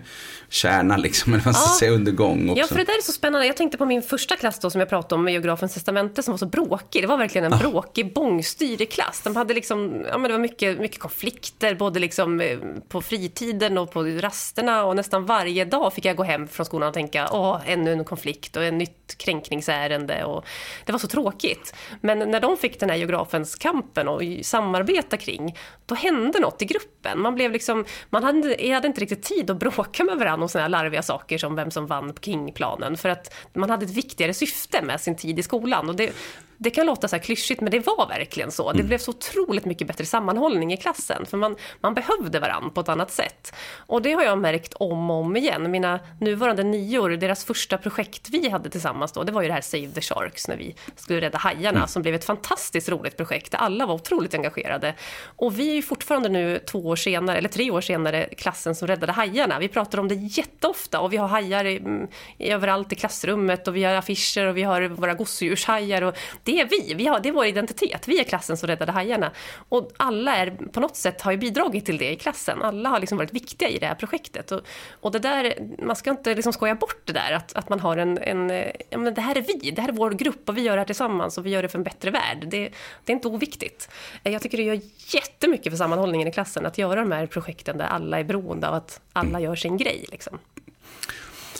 [0.49, 1.71] kärna, liksom, eller vad man ska Mm.
[1.73, 1.79] Ja.
[1.79, 2.59] säga, under gång också?
[2.61, 3.47] Ja, för det där är så spännande.
[3.47, 6.31] Jag tänkte på min första klass då, som jag pratade om, med geografens testamente, som
[6.31, 7.03] var så bråkig.
[7.03, 9.21] Det var verkligen en bråkig, bångstyrig klass.
[9.23, 12.57] De hade liksom, ja, men det var mycket, mycket konflikter, både liksom eh,
[12.89, 14.83] på fritiden och på rasterna.
[14.83, 18.05] Och nästan varje dag fick jag gå hem från skolan och tänka, åh, ännu en
[18.05, 20.23] konflikt och en nytt kränkningsärende.
[20.23, 20.45] Och
[20.85, 21.73] det var så tråkigt.
[22.01, 26.65] Men när de fick den här geografens kampen och samarbeta kring, då hände något i
[26.65, 27.21] gruppen.
[27.21, 30.61] Man, blev liksom, man hade, hade inte riktigt tid att bråka med varandra om såna
[30.61, 32.97] här larviga saker som vem som vann på Kingplanen.
[32.97, 35.89] För att man hade ett viktigare syfte med sin tid i skolan.
[35.89, 36.11] Och det,
[36.57, 38.71] det kan låta så här klyschigt, men det var verkligen så.
[38.71, 42.81] Det blev så otroligt mycket bättre sammanhållning i klassen, för man, man behövde varandra på
[42.81, 43.55] ett annat sätt.
[43.75, 45.71] Och det har jag märkt om och om igen.
[45.71, 49.61] Mina nuvarande nior, deras första projekt vi hade tillsammans då, det var ju det här
[49.61, 53.59] Save the Sharks, när vi skulle rädda hajarna, som blev ett fantastiskt roligt projekt, där
[53.59, 54.93] alla var otroligt engagerade.
[55.23, 58.87] Och vi är ju fortfarande nu två år senare, eller tre år senare, klassen som
[58.87, 59.59] räddade hajarna.
[59.59, 62.07] Vi pratar om det jätteofta och vi har hajar i, mm,
[62.39, 66.15] överallt i klassrummet och vi har affischer och vi har våra gosedjurshajar och
[66.47, 68.07] det är vi, vi har, det är vår identitet.
[68.07, 69.31] Vi är klassen som räddade hajarna.
[69.69, 72.61] Och alla är, på något sätt har ju bidragit till det i klassen.
[72.61, 74.51] Alla har liksom varit viktiga i det här projektet.
[74.51, 74.61] Och,
[75.01, 77.97] och det där, man ska inte liksom skoja bort det där, att, att man har
[77.97, 80.57] en, en eh, ja men det här är vi, det här är vår grupp och
[80.57, 82.47] vi gör det här tillsammans och vi gör det för en bättre värld.
[82.47, 82.69] Det,
[83.05, 83.89] det är inte oviktigt.
[84.23, 84.79] Eh, jag tycker det gör
[85.13, 88.73] jättemycket för sammanhållningen i klassen att göra de här projekten där alla är beroende av
[88.73, 90.05] att alla gör sin grej.
[90.11, 90.39] Liksom.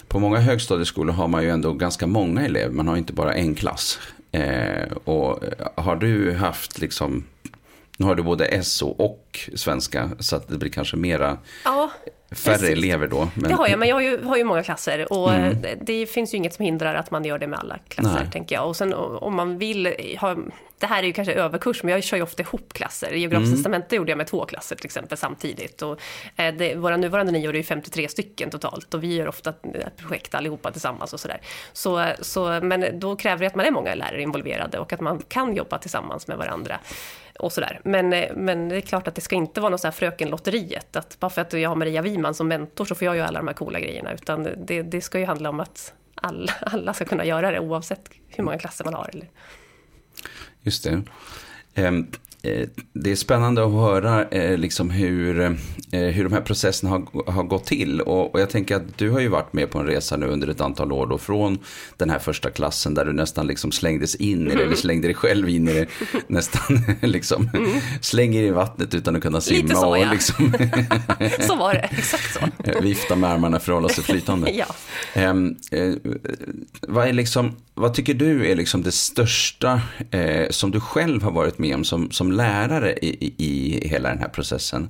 [0.08, 2.74] På många högstadieskolor har man ju ändå ganska många elever.
[2.74, 4.00] Man har inte bara en klass.
[4.32, 7.24] Eh, och eh, har du haft liksom,
[7.98, 11.92] nu har du både SO och svenska, så att det blir kanske mera, Ja,
[12.32, 12.70] färre precis.
[12.70, 13.30] elever då.
[13.34, 15.44] Men, Det har jag, men jag har ju, har ju många klasser och Mm.
[15.52, 18.20] eh, det, det finns ju inget som hindrar att man gör det med alla klasser,
[18.24, 18.32] Nej.
[18.32, 18.68] tänker jag.
[18.68, 20.36] Och sen om man vill ha,
[20.80, 23.14] det här är ju kanske överkurs, men jag kör ju ofta ihop klasser.
[23.14, 23.58] I Geografiskt Mm.
[23.58, 25.82] testamente gjorde jag med två klasser till exempel samtidigt.
[25.82, 26.00] Och,
[26.36, 29.98] eh, det, våra nuvarande nior är ju 53 stycken totalt och vi gör ofta ett
[29.98, 31.42] projekt allihopa tillsammans och sådär.
[31.74, 35.22] Så, så, men då kräver det att man är många lärare involverade och att man
[35.28, 36.80] kan jobba tillsammans med varandra.
[37.40, 37.82] Och sådär.
[37.84, 40.96] Men, eh, men det är klart att det ska inte vara något så här frökenlotteriet.
[40.96, 43.40] Att bara för att jag har Maria Wiman som mentor så får jag göra alla
[43.40, 44.14] de här coola grejerna.
[44.14, 48.10] Utan det, det ska ju handla om att alla, alla ska kunna göra det oavsett
[48.28, 49.10] hur många klasser man har.
[49.14, 49.30] Eller.
[50.62, 51.02] Just det.
[51.74, 52.08] Ehm,
[52.44, 55.42] Eh, Det är spännande att höra eh, liksom hur,
[55.92, 58.02] eh, hur de här processerna har, har gått till.
[58.02, 60.48] Och, och jag tänker att du har ju varit med på en resa nu under
[60.48, 61.60] ett antal år då från
[61.98, 65.16] den här första klassen där du nästan liksom slängdes in i det, eller slängde dig
[65.16, 65.88] själv in i det,
[66.28, 67.50] nästan liksom
[68.02, 70.12] slänger i vattnet utan att kunna simma så, och ja.
[70.12, 70.54] liksom
[71.48, 72.82] Så var det, exakt så.
[72.82, 74.52] vifta med armarna för att hålla sig flytande.
[74.52, 74.66] Ja.
[75.14, 75.94] Ehm, eh,
[76.82, 79.82] vad, är liksom, vad tycker du är liksom det största
[80.12, 83.88] eh, som du själv har varit med om som, som som lärare i, i, i
[83.88, 84.90] hela den här processen?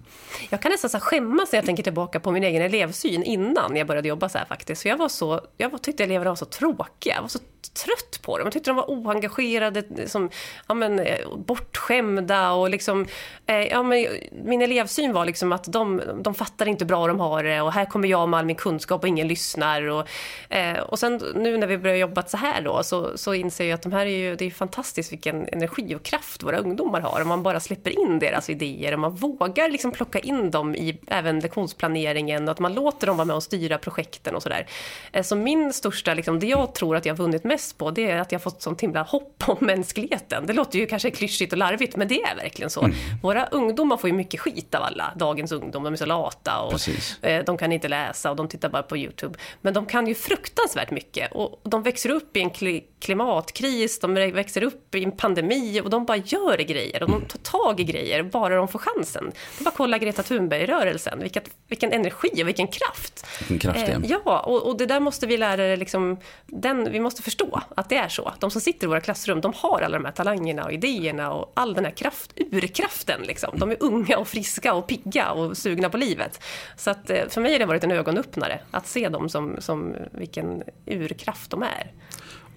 [0.50, 3.88] Jag kan nästan så skämmas när jag tänker tillbaka på min egen elevsyn innan jag
[3.88, 4.82] började jobba så här faktiskt.
[4.82, 8.38] För jag, var så, jag tyckte eleverna var så tråkiga, jag var så trött på
[8.38, 8.46] dem.
[8.46, 10.30] Jag tyckte de var oengagerade, liksom,
[10.68, 13.06] ja, men, eh, bortskämda och liksom,
[13.46, 14.08] eh, ja, men,
[14.44, 17.72] min elevsyn var liksom att de, de fattar inte hur bra de har det och
[17.74, 19.82] här kommer jag med all min kunskap och ingen lyssnar.
[19.82, 20.08] Och,
[20.50, 23.76] eh, och sen nu när vi börjar jobba så här då så, så inser jag
[23.76, 27.22] att de här är ju, det är fantastiskt vilken energi och kraft våra ungdomar har.
[27.22, 31.00] Om man bara släpper in deras idéer och man vågar liksom plocka in dem i
[31.08, 34.68] även lektionsplaneringen och att man låter dem vara med och styra projekten och sådär.
[35.12, 38.12] Eh, Så min största, liksom, det jag tror att jag har vunnit mest på det
[38.12, 40.46] är att jag fått sånt himla hopp om mänskligheten.
[40.48, 42.90] Det låter ju kanske klyschigt och larvigt men det är verkligen så.
[43.24, 46.72] Våra ungdomar får ju mycket skit av alla, dagens ungdom, de är så lata och
[46.72, 47.24] Precis.
[47.24, 49.38] Eh, De kan inte läsa och de tittar bara på YouTube.
[49.62, 54.14] Men de kan ju fruktansvärt mycket och de växer upp i en kli- klimatkris, de
[54.14, 57.84] växer upp i en pandemi och de bara gör grejer och de tar tag i
[57.84, 59.32] grejer bara de får chansen.
[59.60, 61.24] Är bara kolla Greta Thunberg-rörelsen,
[61.68, 63.26] vilken energi och vilken kraft.
[63.40, 63.96] Vilken kraft det är.
[64.00, 67.37] Eh, ja, och, och det där måste vi lärare liksom, den, vi måste förstå
[67.76, 68.34] att det är så.
[68.40, 71.52] De som sitter i våra klassrum, de har alla de här talangerna och idéerna och
[71.56, 73.60] all den här kraft, urkraften liksom.
[73.60, 76.44] De är unga och friska och pigga och sugna på livet.
[76.76, 79.96] Så att eh, för mig har det varit en ögonöppnare att se dem som, som
[80.12, 81.92] vilken urkraft de är.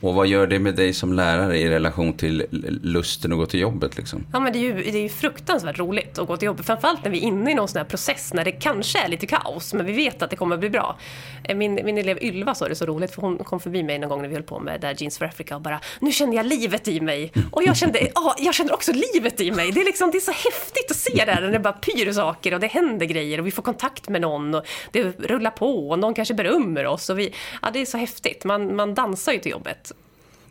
[0.00, 2.46] Och vad gör det med dig som lärare i relation till
[2.82, 3.96] lusten att gå till jobbet?
[3.96, 4.26] Liksom?
[4.32, 6.66] Ja, men det är, ju, det är ju fruktansvärt roligt att gå till jobbet.
[6.66, 9.26] Framförallt när vi är inne i någon sån här process när det kanske är lite
[9.26, 10.98] kaos, men vi vet att det kommer att bli bra.
[11.44, 14.08] Eh, min, min elev Ylva sa det så roligt, för hon kom förbi mig någon
[14.08, 16.46] gång när vi höll på med där Jeans for Africa och bara “Nu känner jag
[16.46, 19.72] livet i mig” och jag kände, ja, jag känner också livet i mig.
[19.72, 22.12] Det är, liksom, det är så häftigt att se det här när det bara pyr
[22.12, 25.90] saker och det händer grejer och vi får kontakt med någon och det rullar på
[25.90, 27.10] och någon kanske berömmer oss.
[27.10, 28.44] Och vi, ja, det är så häftigt.
[28.44, 29.89] Man, man dansar ju till jobbet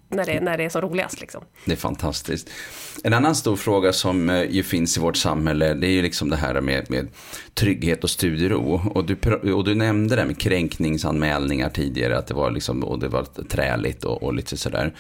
[0.10, 1.22] när det, när det är som roligast.
[1.22, 1.44] Liksom.
[1.66, 2.50] Det är fantastiskt.
[3.04, 6.30] En annan stor fråga som eh, ju finns i vårt samhälle, det är ju liksom
[6.30, 7.08] det här med, med
[7.54, 8.92] trygghet och studiero.
[8.94, 9.16] Och du,
[9.54, 14.04] och du nämnde det med kränkningsanmälningar tidigare, att det var, liksom, och det var träligt
[14.04, 14.94] och, och lite sådär.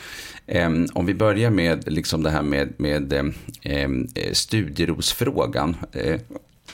[0.48, 3.34] Um, om vi börjar med liksom det här med, med eh, ehm,
[3.64, 5.78] eh, um, studierosfrågan.
[6.06, 6.16] Uh,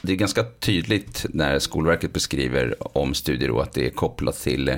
[0.01, 4.77] det är ganska tydligt när Skolverket beskriver om studiero att det är kopplat till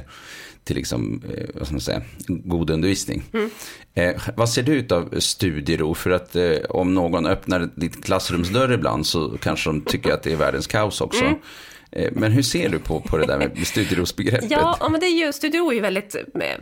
[0.67, 3.23] till liksom, eh, vad ska man säga, god undervisning.
[3.33, 3.49] Mm.
[3.93, 5.93] Eh, vad ser du ut av studiero?
[5.93, 10.31] För att eh, om någon öppnar ditt klassrumsdörr ibland så kanske de tycker att det
[10.31, 11.25] är världens kaos också.
[11.25, 11.39] Mm.
[11.91, 14.51] Eh, men hur ser du på, på det där med studierosbegreppet?
[14.51, 16.57] Ja, men det är ju, studiero är ju väldigt eh,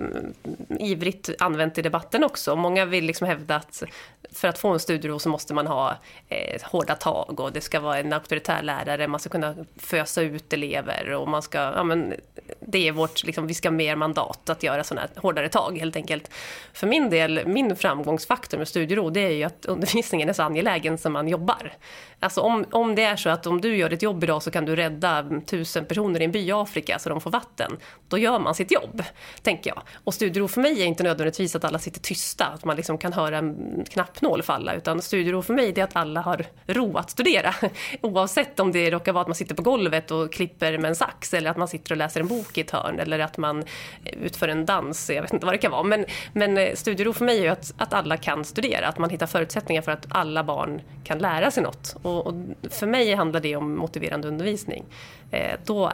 [0.79, 2.55] ivrigt använt i debatten också.
[2.55, 3.83] Många vill liksom hävda att
[4.31, 5.97] för att få en studiero så måste man ha
[6.29, 10.53] eh, hårda tag och det ska vara en auktoritär lärare, man ska kunna fösa ut
[10.53, 12.13] elever och man ska, ja men
[12.59, 15.77] det är vårt, liksom, vi ska ha mer mandat att göra sådana här hårdare tag
[15.77, 16.29] helt enkelt.
[16.73, 20.97] För min del, min framgångsfaktor med studiero, det är ju att undervisningen är så angelägen
[20.97, 21.73] som man jobbar.
[22.19, 24.65] Alltså om, om det är så att om du gör ditt jobb idag så kan
[24.65, 25.14] du rädda
[25.45, 27.77] tusen personer i en by i Afrika så de får vatten.
[28.07, 29.03] Då gör man sitt jobb,
[29.41, 29.81] tänker jag.
[30.03, 33.13] Och studiero för mig är inte nödvändigtvis att alla sitter tysta, att man liksom kan
[33.13, 34.73] höra en knappnål falla.
[34.73, 37.55] Utan studiero för mig är att alla har ro att studera.
[38.01, 41.33] Oavsett om det råkar vara att man sitter på golvet och klipper med en sax
[41.33, 43.63] eller att man sitter och läser en bok i ett hörn eller att man
[44.03, 45.83] utför en dans, jag vet inte vad det kan vara.
[45.83, 49.27] Men, men eh, studiero för mig är att, att alla kan studera, att man hittar
[49.27, 51.95] förutsättningar för att alla barn kan lära sig något.
[52.01, 52.33] Och, och
[52.69, 54.85] för mig handlar det om motiverande undervisning.
[55.31, 55.91] Eh, då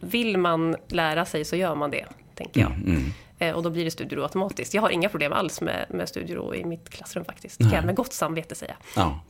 [0.00, 2.70] vill man lära sig så gör man det, tänker jag.
[2.70, 3.12] Mm, mm.
[3.38, 4.74] Eh, och då blir det studiero automatiskt.
[4.74, 7.58] Jag har inga problem alls med, med studiero i mitt klassrum faktiskt.
[7.58, 8.76] Kan jag med gott samvete säga.
[8.96, 9.20] Ja.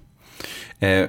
[0.81, 1.05] Eh,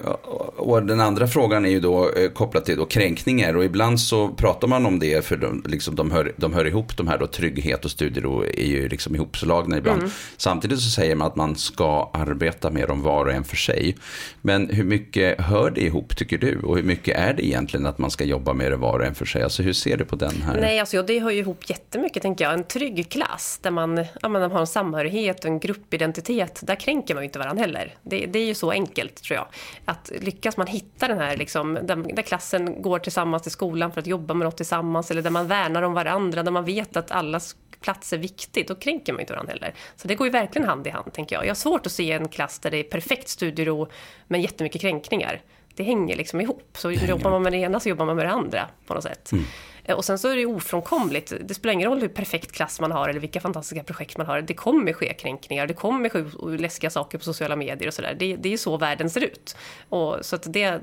[0.56, 4.28] och den andra frågan är ju då eh, kopplat till då kränkningar och ibland så
[4.28, 7.28] pratar man om det för de, liksom, de, hör, de hör ihop, de här då
[7.28, 10.00] trygghet och studiero är ju liksom ihopslagna ibland.
[10.00, 10.12] Mm.
[10.38, 13.96] Samtidigt så säger man att man ska arbeta med dem var och en för sig.
[14.42, 17.98] Men hur mycket hör det ihop tycker du och hur mycket är det egentligen att
[17.98, 19.44] man ska jobba med det var och en för sig?
[19.44, 20.62] Alltså hur ser du på den här?
[20.62, 22.54] Nej, alltså det hör ju ihop jättemycket tänker jag.
[22.54, 27.14] En trygg klass där man, ja, man har en samhörighet och en gruppidentitet, där kränker
[27.14, 27.96] man ju inte varandra heller.
[28.04, 29.48] Det, det är ju så enkelt tror jag.
[29.86, 34.02] Att lyckas man hitta den här, liksom, där, där, klassen går tillsammans till skolan för
[34.02, 37.12] att jobba med något tillsammans, eller där man värnar om varandra, där man vet att
[37.12, 39.74] allas plats är viktigt, då kränker man inte varandra heller.
[39.96, 41.46] Så det går ju verkligen hand i hand, tänker jag.
[41.46, 43.88] Jag har svårt att se en klass där det är perfekt studiero,
[44.28, 45.42] men jättemycket kränkningar.
[45.76, 46.70] Det hänger liksom ihop.
[46.74, 49.32] Så jobbar man med det ena så jobbar man med det andra på något sätt.
[49.32, 49.46] Mm.
[49.88, 51.34] Eh, och sen så är det ofrånkomligt.
[51.42, 54.42] Det spelar ingen roll hur perfekt klass man har eller vilka fantastiska projekt man har.
[54.42, 58.16] Det kommer ske kränkningar, det kommer ske läskiga saker på sociala medier och sådär.
[58.20, 59.56] Det, det är så världen ser ut.
[59.90, 60.80] Och, så att det,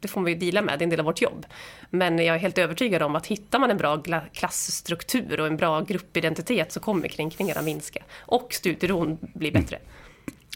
[0.00, 1.46] det får man ju dela med, det är en del av vårt jobb.
[1.90, 5.80] Men jag är helt övertygad om att hittar man en bra klassstruktur och en bra
[5.80, 8.02] gruppidentitet så kommer kränkningarna minska.
[8.18, 9.76] Och studieron blir bättre.
[9.76, 9.88] Mm.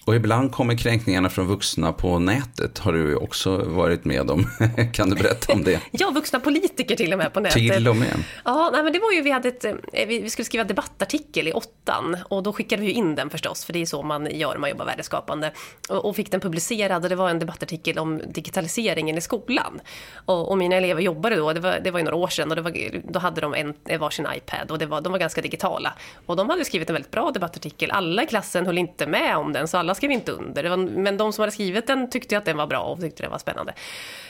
[0.08, 2.78] Och ibland kommer kränkningarna från vuxna på nätet.
[2.78, 4.46] Har du också varit med om?
[4.92, 5.80] kan du berätta om det?
[5.90, 7.74] ja, vuxna politiker till och med på nätet.
[7.74, 8.24] Till och med?
[8.44, 11.52] Ja, nej, men det var ju, vi, hade ett, eh, vi skulle skriva debattartikel i
[11.52, 14.58] åttan och då skickade vi in den förstås, för det är så man gör när
[14.58, 15.52] man jobbar värdeskapande.
[15.88, 19.80] Och, och fick den publicerad och det var en debattartikel om digitaliseringen i skolan.
[20.14, 22.64] Och, och mina elever jobbade då, det var, det var ju några år sedan, och
[22.64, 25.92] var, då hade de en, varsin iPad och det var, de var ganska digitala.
[26.26, 27.90] Och de hade skrivit en väldigt bra debattartikel.
[27.90, 30.76] Alla i klassen höll inte med om den, så alla skrev inte under.
[30.76, 33.38] Men de som hade skrivit den tyckte att den var bra och tyckte den var
[33.38, 33.74] spännande.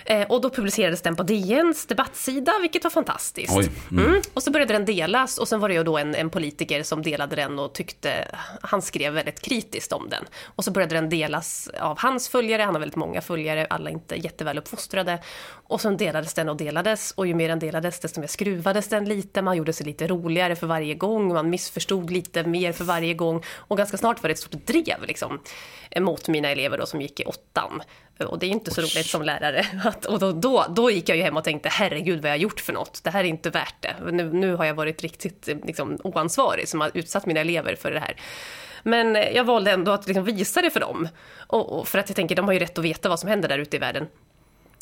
[0.05, 3.57] Eh, och då publicerades den på DNs debattsida, vilket var fantastiskt.
[3.91, 4.07] Mm.
[4.07, 4.23] Mm.
[4.35, 7.03] Och så började den delas och sen var det ju då en, en, politiker som
[7.03, 8.29] delade den och tyckte,
[8.63, 10.25] han skrev väldigt kritiskt om den.
[10.45, 14.17] Och så började den delas av hans följare, han har väldigt många följare, alla inte
[14.17, 15.19] jätteväl uppfostrade.
[15.69, 19.05] Och sen delades den och delades och ju mer den delades desto mer skruvades den
[19.05, 23.15] lite, man gjorde sig lite roligare för varje gång, man missförstod lite mer för varje
[23.15, 25.41] gång och ganska snart var det ett stort drev liksom
[26.01, 27.83] mot mina elever då, som gick i åttan.
[28.19, 29.67] Och det är inte så roligt som lärare.
[30.09, 32.61] och då, då, då gick jag ju hem och tänkte, herregud vad jag har gjort
[32.61, 33.05] för något.
[33.05, 34.13] Det här är inte värt det.
[34.13, 38.01] Nu, nu har jag varit riktigt liksom, oansvarig som har utsatt mina elever för det
[38.01, 38.17] här.
[38.83, 41.09] Men jag valde ändå att liksom visa det för dem.
[41.47, 43.49] Och, och för att jag tänker, de har ju rätt att veta vad som händer
[43.49, 44.07] där ute i världen.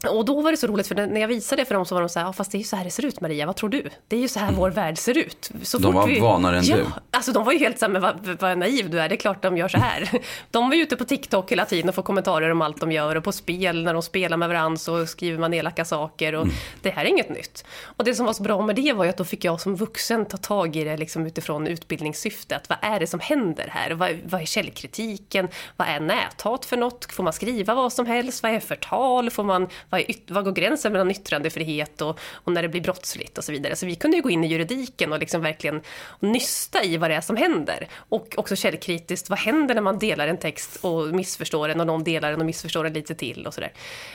[0.04, 2.02] Och då var det så roligt, för när jag visade det för dem så var
[2.02, 3.56] de så här, ja, fast det är ju så här det ser ut Maria, vad
[3.56, 3.88] tror du?
[4.08, 5.50] Det är ju så här vår värld ser ut.
[5.62, 6.20] Så de var vi...
[6.20, 6.86] vanare än ja, du.
[7.10, 9.16] Alltså de var ju helt så här, men vad, vad naiv du är, det är
[9.16, 10.10] klart de gör så här.
[10.50, 13.16] De var ju ute på TikTok hela tiden och får kommentarer om allt de gör
[13.16, 16.54] och på spel, när de spelar med varandra så skriver man elaka saker och mm.
[16.82, 17.64] det här är inget nytt.
[17.82, 19.76] Och det som var så bra med det var ju att då fick jag som
[19.76, 22.68] vuxen ta tag i det liksom utifrån utbildningssyftet.
[22.68, 23.90] Vad är det som händer här?
[23.90, 25.48] Vad, vad är källkritiken?
[25.76, 27.12] Vad är näthat för något?
[27.12, 28.42] Får man skriva vad som helst?
[28.42, 29.30] Vad är förtal?
[29.30, 33.38] Får man, vad, är, vad går gränsen mellan yttrandefrihet och, och, när det blir brottsligt
[33.38, 33.76] och så vidare.
[33.76, 35.80] Så vi kunde ju gå in i juridiken och liksom verkligen
[36.20, 37.88] nysta i vad det är som händer.
[38.08, 42.04] Och också källkritiskt, vad händer när man delar en text och missförstår den och någon
[42.04, 43.72] delar den och missförstår den lite till och sådär.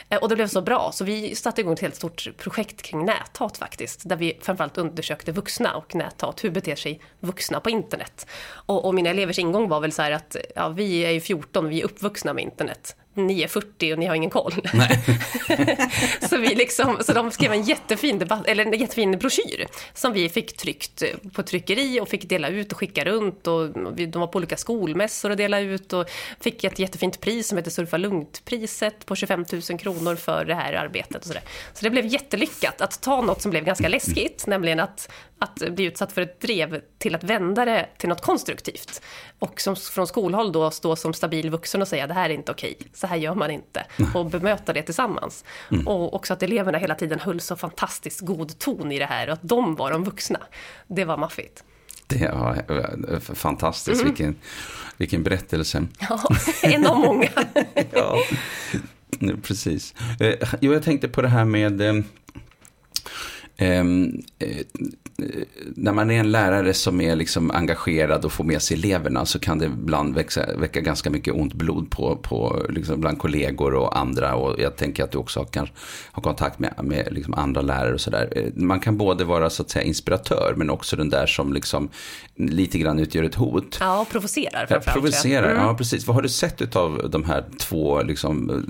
[0.10, 3.06] Eh, och det blev så bra, så vi satte igång ett helt stort projekt kring
[3.06, 6.44] näthat faktiskt, där vi framförallt undersökte vuxna och näthat.
[6.44, 8.28] Hur beter sig vuxna på internet?
[8.50, 11.70] Och, och mina elevers ingång var väl så här att ja, vi är ju 14,
[11.70, 14.54] vi är uppvuxna med internet ni är 40 och ni har ingen koll.
[16.30, 20.30] så, vi liksom, så de skrev en jättefin, debatt, eller en jättefin broschyr som vi
[20.30, 21.04] fick tryckt
[21.34, 23.48] på tryckeri och fick dela ut och skicka runt.
[23.48, 26.10] Och de var på olika skolmässor och dela ut och
[26.40, 30.74] fick ett jättefint pris som heter Surfa Lugnt-priset på 25 000 kronor för det här
[30.74, 31.22] arbetet.
[31.22, 31.34] Och så,
[31.74, 35.10] så det blev jättelyckat att ta något som blev ganska läskigt, nämligen att
[35.42, 39.02] att bli utsatt för ett drev till att vända det till något konstruktivt.
[39.40, 42.52] Och som, från skolhåll då stå som stabil vuxen och säga det här är inte
[42.52, 43.86] okej, så här gör man inte.
[44.14, 45.46] Och bemöta det tillsammans.
[45.72, 45.88] Mm.
[45.88, 49.34] Och också att eleverna hela tiden höll så fantastiskt god ton i det här och
[49.34, 50.40] att de var de vuxna.
[50.88, 51.64] Det var maffigt.
[52.08, 52.64] Det var
[53.14, 54.14] eh, fantastiskt, mm.
[54.14, 54.36] vilken,
[54.98, 55.88] vilken berättelse.
[56.00, 56.24] Ja,
[56.64, 57.30] en av många.
[57.92, 58.18] ja,
[59.44, 59.94] precis.
[60.20, 62.04] Eh, jo, jag tänkte på det här med
[63.62, 64.66] eh, Ehm, eh,
[65.76, 69.40] när man är en lärare som är liksom engagerad och får med sig eleverna så
[69.40, 73.98] kan det ibland växa, väcka ganska mycket ont blod på, på liksom bland kollegor och
[73.98, 74.36] andra.
[74.36, 75.76] Och jag tänker att du också har, kanske,
[76.12, 78.34] har kontakt med, med liksom andra lärare och sådär.
[78.36, 81.90] Eh, man kan både vara så att säga inspiratör men också den där som liksom
[82.36, 83.78] lite grann utgör ett hot.
[83.80, 85.64] Ja, och provocerar ja, Provocerar, mm.
[85.64, 86.08] ja precis.
[86.08, 88.66] Vad har du sett av de här två liksom,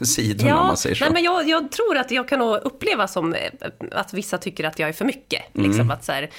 [0.00, 1.04] sidorna ja, man säger så?
[1.04, 3.34] Nej, men jag, jag tror att jag kan uppleva som
[3.92, 5.42] att vissa tycker att jag är för mycket.
[5.52, 5.90] Liksom, mm.
[5.90, 6.30] att så här,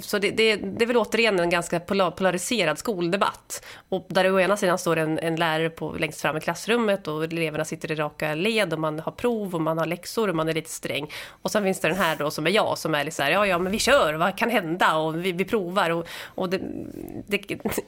[0.00, 3.64] så det, det, det är väl återigen en ganska polariserad skoldebatt.
[3.88, 7.24] Och där å ena sidan står en, en lärare på, längst fram i klassrummet och
[7.24, 10.48] eleverna sitter i raka led och man har prov och man har läxor och man
[10.48, 11.10] är lite sträng.
[11.42, 13.30] Och sen finns det den här då som är jag som är lite så här,
[13.30, 15.90] ja ja men vi kör, vad kan hända och vi, vi provar.
[15.90, 16.60] Och, och det,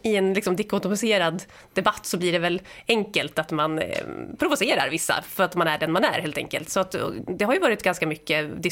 [0.03, 1.43] i en liksom dikotomiserad
[1.75, 4.05] debatt så blir det väl enkelt att man eh,
[4.39, 6.71] provocerar vissa för att man är den man är helt enkelt.
[6.71, 6.95] Så att,
[7.27, 8.63] det har ju varit ganska mycket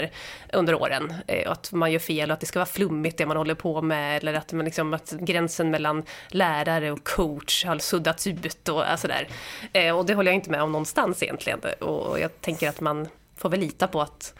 [0.00, 0.10] diskussioner
[0.52, 1.14] under åren.
[1.26, 3.82] Eh, att man gör fel och att det ska vara flummigt det man håller på
[3.82, 4.16] med.
[4.16, 8.96] Eller att, man liksom, att gränsen mellan lärare och coach har suddats ut och eh,
[8.96, 9.28] sådär.
[9.72, 11.60] Eh, och det håller jag inte med om någonstans egentligen.
[11.80, 14.34] Och jag tänker att man får väl lita på att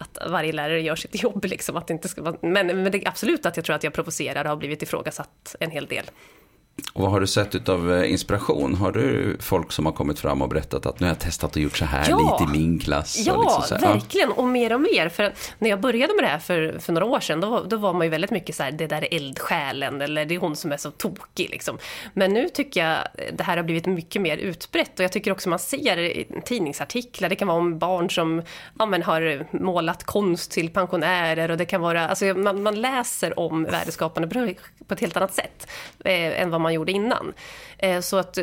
[0.00, 1.44] att varje lärare gör sitt jobb.
[1.44, 3.84] Liksom, att det inte ska vara, men, men det är absolut att jag tror att
[3.84, 6.04] jag provocerar och har blivit ifrågasatt en hel del.
[6.92, 8.74] Och vad har du sett av eh, inspiration?
[8.74, 11.56] Har du folk som har kommit fram och berättat att nu har jag testat att
[11.56, 13.18] gjort så här ja, lite i min klass?
[13.26, 14.30] Ja, liksom så verkligen.
[14.30, 15.08] Och mer och mer.
[15.08, 17.92] För när jag började med det här för, för några år sedan, då, då var
[17.92, 20.72] man ju väldigt mycket så här, det där är eldsjälen, eller det är hon som
[20.72, 21.50] är så tokig.
[21.50, 21.78] Liksom.
[22.14, 22.98] Men nu tycker jag
[23.32, 24.98] det här har blivit mycket mer utbrett.
[24.98, 28.42] Och jag tycker också man ser tidningsartiklar, det kan vara om barn som
[28.78, 31.50] ja, men, har målat konst till pensionärer.
[31.50, 34.54] Och det kan vara, alltså, man, man läser om värdeskapande
[34.86, 35.70] på ett helt annat sätt
[36.04, 37.32] eh, än vad man gjorde innan.
[37.78, 38.38] Eh, så att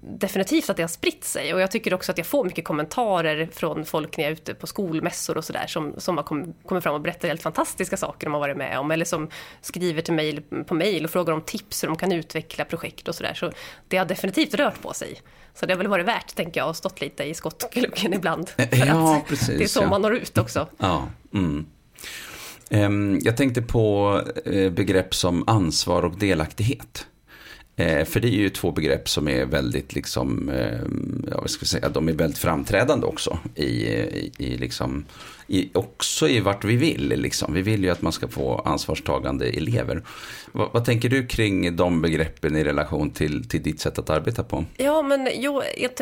[0.00, 3.48] definitivt att det har spritt sig och jag tycker också att jag får mycket kommentarer
[3.52, 6.82] från folk när jag är ute på skolmässor och sådär som, som har kommit kom
[6.82, 9.28] fram och berättat helt fantastiska saker de har varit med om eller som
[9.60, 13.14] skriver till mig på mejl och frågar om tips hur de kan utveckla projekt och
[13.14, 13.34] sådär.
[13.34, 13.52] Så
[13.88, 15.20] det har definitivt rört på sig.
[15.54, 18.50] Så det har väl varit värt, tänker jag, att stått lite i skottgluggen ibland.
[18.86, 19.58] ja, precis.
[19.58, 19.88] Det är så ja.
[19.88, 20.66] man når ut också.
[20.78, 21.66] Ja, mm.
[22.70, 24.14] Ehm, jag tänkte på
[24.44, 27.06] eh, begrepp som ansvar och delaktighet.
[27.76, 30.80] Eh, för det är ju två begrepp som är väldigt, liksom, eh,
[31.30, 33.38] ja, vad ska jag säga, de är väldigt framträdande också.
[33.54, 35.04] I, i, i liksom,
[35.46, 37.08] i, också i vart vi vill.
[37.08, 37.54] Liksom.
[37.54, 40.02] Vi vill ju att man ska få ansvarstagande elever.
[40.52, 44.44] Va, vad tänker du kring de begreppen i relation till, till ditt sätt att arbeta
[44.44, 44.64] på?
[44.76, 45.96] Ja, men jo, jag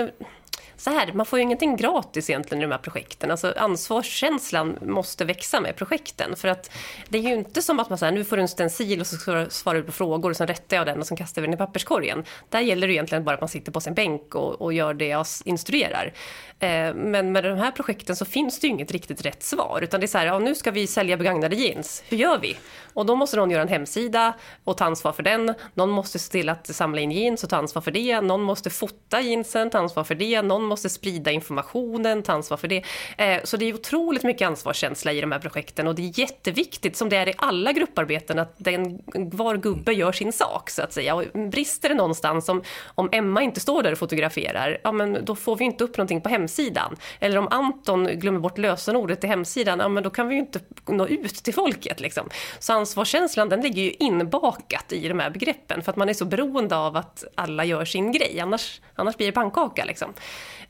[0.78, 3.30] så här, man får ju ingenting gratis egentligen i de här projekten.
[3.30, 6.36] Alltså ansvarskänslan måste växa med projekten.
[6.36, 6.70] För att
[7.08, 9.16] det är ju inte som att man säger nu får du en stencil och så
[9.16, 11.54] ska du svara på frågor och sen rättar jag den och sen kastar vi den
[11.54, 12.24] i papperskorgen.
[12.48, 15.06] Där gäller det egentligen bara att man sitter på sin bänk och, och gör det
[15.06, 16.12] jag instruerar.
[16.58, 19.80] Eh, men med de här projekten så finns det ju inget riktigt rätt svar.
[19.82, 22.02] Utan det är så här, ja, nu ska vi sälja begagnade jeans.
[22.08, 22.56] Hur gör vi?
[22.98, 24.34] Och då måste någon göra en hemsida
[24.64, 25.54] och ta ansvar för den.
[25.74, 28.20] Någon måste se till att samla in jeans och ta ansvar för det.
[28.20, 30.42] Någon måste fota jeansen, ta ansvar för det.
[30.42, 32.84] Någon måste sprida informationen, ta ansvar för det.
[33.18, 36.96] Eh, så det är otroligt mycket ansvarskänsla i de här projekten och det är jätteviktigt,
[36.96, 40.92] som det är i alla grupparbeten, att den, var gubbe gör sin sak, så att
[40.92, 41.14] säga.
[41.14, 42.62] Och brister det någonstans, om,
[42.94, 46.20] om Emma inte står där och fotograferar, ja men då får vi inte upp någonting
[46.20, 46.96] på hemsidan.
[47.20, 50.60] Eller om Anton glömmer bort lösenordet till hemsidan, ja men då kan vi ju inte
[50.86, 52.00] nå ut till folket.
[52.00, 52.28] Liksom.
[52.58, 56.24] Så ansvarskänslan, den ligger ju inbakat i de här begreppen, för att man är så
[56.24, 59.84] beroende av att alla gör sin grej, annars, annars blir det pannkaka.
[59.84, 60.12] Liksom.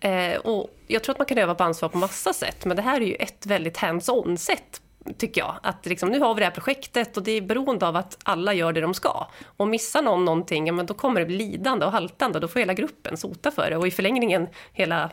[0.01, 2.83] Eh, och jag tror att man kan öva på ansvar på massa sätt, men det
[2.83, 4.83] här är ju ett väldigt hands-on sätt
[5.19, 5.55] tycker jag.
[5.63, 8.55] Att liksom, nu har vi det här projektet och det är beroende av att alla
[8.55, 9.27] gör det de ska.
[9.57, 12.49] Och missar någon någonting, ja, men då kommer det bli lidande och haltande och då
[12.49, 13.77] får hela gruppen sota för det.
[13.77, 15.11] Och i förlängningen hela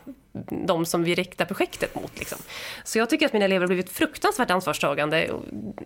[0.66, 2.18] de som vi riktar projektet mot.
[2.18, 2.38] Liksom.
[2.84, 5.30] Så jag tycker att mina elever har blivit fruktansvärt ansvarstagande.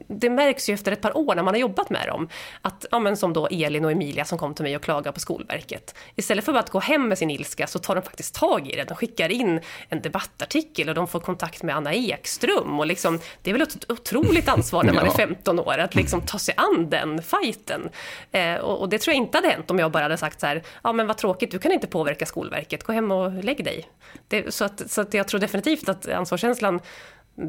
[0.07, 2.29] Det märks ju efter ett par år när man har jobbat med dem.
[2.63, 5.21] Att, ja, men som då Elin och Emilia som kom till mig och klagade på
[5.21, 5.95] Skolverket.
[6.17, 8.85] Istället för att gå hem med sin ilska så tar de faktiskt tag i det.
[8.85, 12.81] De skickar in en debattartikel och de får kontakt med Anna Ekström.
[12.81, 16.21] Och liksom, det är väl ett otroligt ansvar när man är 15 år att liksom
[16.21, 17.91] ta sig an den fighten.
[18.33, 20.47] Eh, och, och, det tror jag inte hade hänt om jag bara hade sagt så
[20.47, 23.89] här, ja men vad tråkigt, du kan inte påverka Skolverket, gå hem och lägg dig.
[24.29, 26.81] Det, så att, så att jag tror definitivt att ansvarskänslan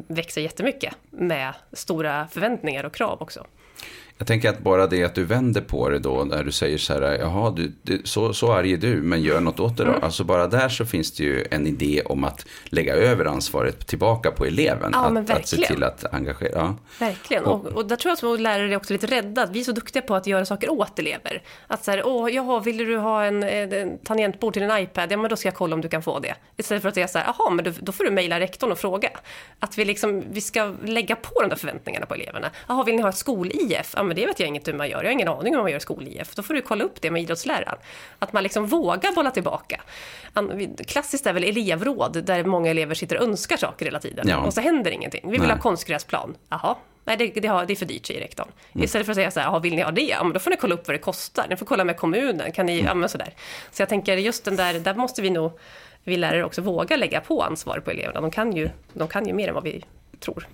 [0.08, 3.46] växer jättemycket med stora förväntningar och krav också.
[4.22, 6.92] Jag tänker att bara det att du vänder på det då, när du säger så
[6.92, 9.90] här, jaha, du, du, så, så arg är du, men gör något åt det då.
[9.90, 10.04] Mm.
[10.04, 14.30] Alltså bara där så finns det ju en idé om att lägga över ansvaret tillbaka
[14.30, 14.90] på eleven.
[14.92, 16.50] Ja, att, att se till att engagera.
[16.54, 16.76] Ja.
[16.98, 19.64] Verkligen, och, och där tror jag att som lärare är också lite rädda, vi är
[19.64, 21.42] så duktiga på att göra saker åt elever.
[21.66, 25.12] Att så här, åh, jaha, vill du ha en, en tangentbord till en iPad?
[25.12, 26.34] Ja, men då ska jag kolla om du kan få det.
[26.56, 28.78] Istället för att säga så här, jaha, men då, då får du mejla rektorn och
[28.78, 29.10] fråga.
[29.58, 32.50] Att vi liksom, vi ska lägga på de där förväntningarna på eleverna.
[32.68, 33.94] Jaha, vill ni ha ett skol-IF?
[33.96, 34.98] Ja, men det vet jag inget hur man gör.
[34.98, 36.34] Jag har ingen aning om hur man gör skol-IF.
[36.34, 37.78] Då får du kolla upp det med idrottsläraren.
[38.18, 39.80] Att man liksom vågar bolla tillbaka.
[40.86, 44.28] Klassiskt är väl elevråd, där många elever sitter och önskar saker hela tiden.
[44.28, 44.36] Ja.
[44.36, 45.20] Och så händer ingenting.
[45.24, 45.50] Vi vill Nej.
[45.50, 46.36] ha konstgräsplan.
[46.48, 48.48] Jaha, Nej, det, det, har, det är för dyrt, säger rektorn.
[48.72, 48.84] Mm.
[48.84, 50.02] Istället för att säga så här, vill ni ha det?
[50.02, 51.46] Ja, men då får ni kolla upp vad det kostar.
[51.48, 52.52] Ni får kolla med kommunen.
[52.52, 52.86] Kan ni, mm.
[52.86, 53.34] ja, men sådär.
[53.70, 55.58] Så jag tänker, just den där, där måste vi nog,
[56.04, 58.20] vi lärare också våga lägga på ansvar på eleverna.
[58.20, 59.84] De kan ju, de kan ju mer än vad vi
[60.22, 60.46] tror.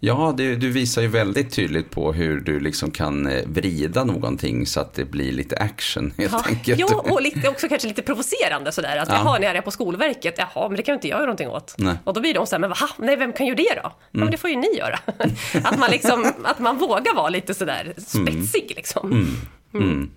[0.00, 4.66] Ja, det, du visar ju väldigt tydligt på hur du liksom kan eh, vrida någonting
[4.66, 6.42] så att det blir lite action helt ja.
[6.46, 6.80] enkelt.
[6.80, 8.96] Ja, och lite, också kanske lite provocerande sådär.
[8.96, 9.14] Att, ja.
[9.14, 11.74] Jaha, ni är på Skolverket, jaha, men det kan ju inte jag göra någonting åt.
[11.78, 11.94] Nej.
[12.04, 12.76] Och då blir de så här, men va?
[12.98, 13.80] Nej, vem kan göra det då?
[13.80, 13.92] Mm.
[14.10, 14.98] Ja, men det får ju ni göra.
[15.64, 18.76] att, man liksom, att man vågar vara lite sådär spetsig mm.
[18.76, 19.36] liksom.
[19.74, 20.10] Mm.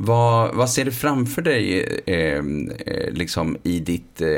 [0.00, 4.20] Vad, vad ser du framför dig eh, eh, liksom i ditt...
[4.20, 4.28] Eh,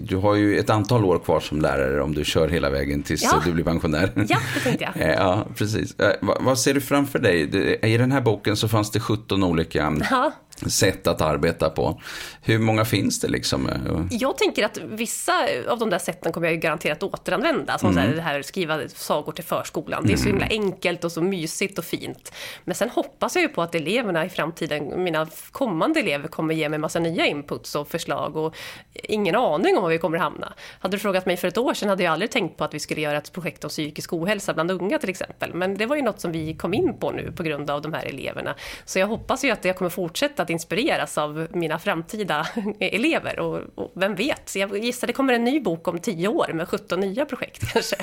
[0.00, 3.22] du har ju ett antal år kvar som lärare om du kör hela vägen tills
[3.22, 3.42] ja.
[3.44, 4.12] du blir pensionär.
[4.28, 4.92] Ja, det tänkte jag.
[5.06, 6.00] Eh, ja, precis.
[6.00, 7.40] Eh, vad, vad, ser du framför dig?
[7.82, 10.32] I den här boken så fanns det 17 olika ja
[10.66, 12.00] sätt att arbeta på.
[12.42, 13.70] Hur många finns det liksom?
[14.10, 15.32] Jag tänker att vissa
[15.68, 17.78] av de där sätten kommer jag garanterat återanvända.
[17.78, 18.16] Som mm.
[18.16, 20.06] det här skriva sagor till förskolan.
[20.06, 20.40] Det är så mm.
[20.40, 22.32] himla enkelt och så mysigt och fint.
[22.64, 26.68] Men sen hoppas jag ju på att eleverna i framtiden, mina kommande elever, kommer ge
[26.68, 28.56] mig massa nya inputs och förslag och
[28.92, 30.52] ingen aning om var vi kommer hamna.
[30.80, 32.80] Hade du frågat mig för ett år sedan hade jag aldrig tänkt på att vi
[32.80, 35.54] skulle göra ett projekt om psykisk ohälsa bland unga till exempel.
[35.54, 37.92] Men det var ju något som vi kom in på nu på grund av de
[37.92, 38.54] här eleverna.
[38.84, 42.46] Så jag hoppas ju att jag kommer fortsätta att inspireras av mina framtida
[42.80, 43.38] elever.
[43.38, 46.68] Och, och vem vet, jag gissar det kommer en ny bok om tio år med
[46.68, 47.96] 17 nya projekt kanske.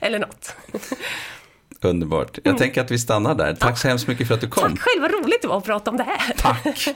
[0.00, 0.56] Eller något.
[1.80, 2.38] Underbart.
[2.42, 2.58] Jag mm.
[2.58, 3.54] tänker att vi stannar där.
[3.54, 4.62] Tack så hemskt mycket för att du kom.
[4.62, 6.34] Tack själv, vad roligt det var att prata om det här.
[6.36, 6.88] Tack.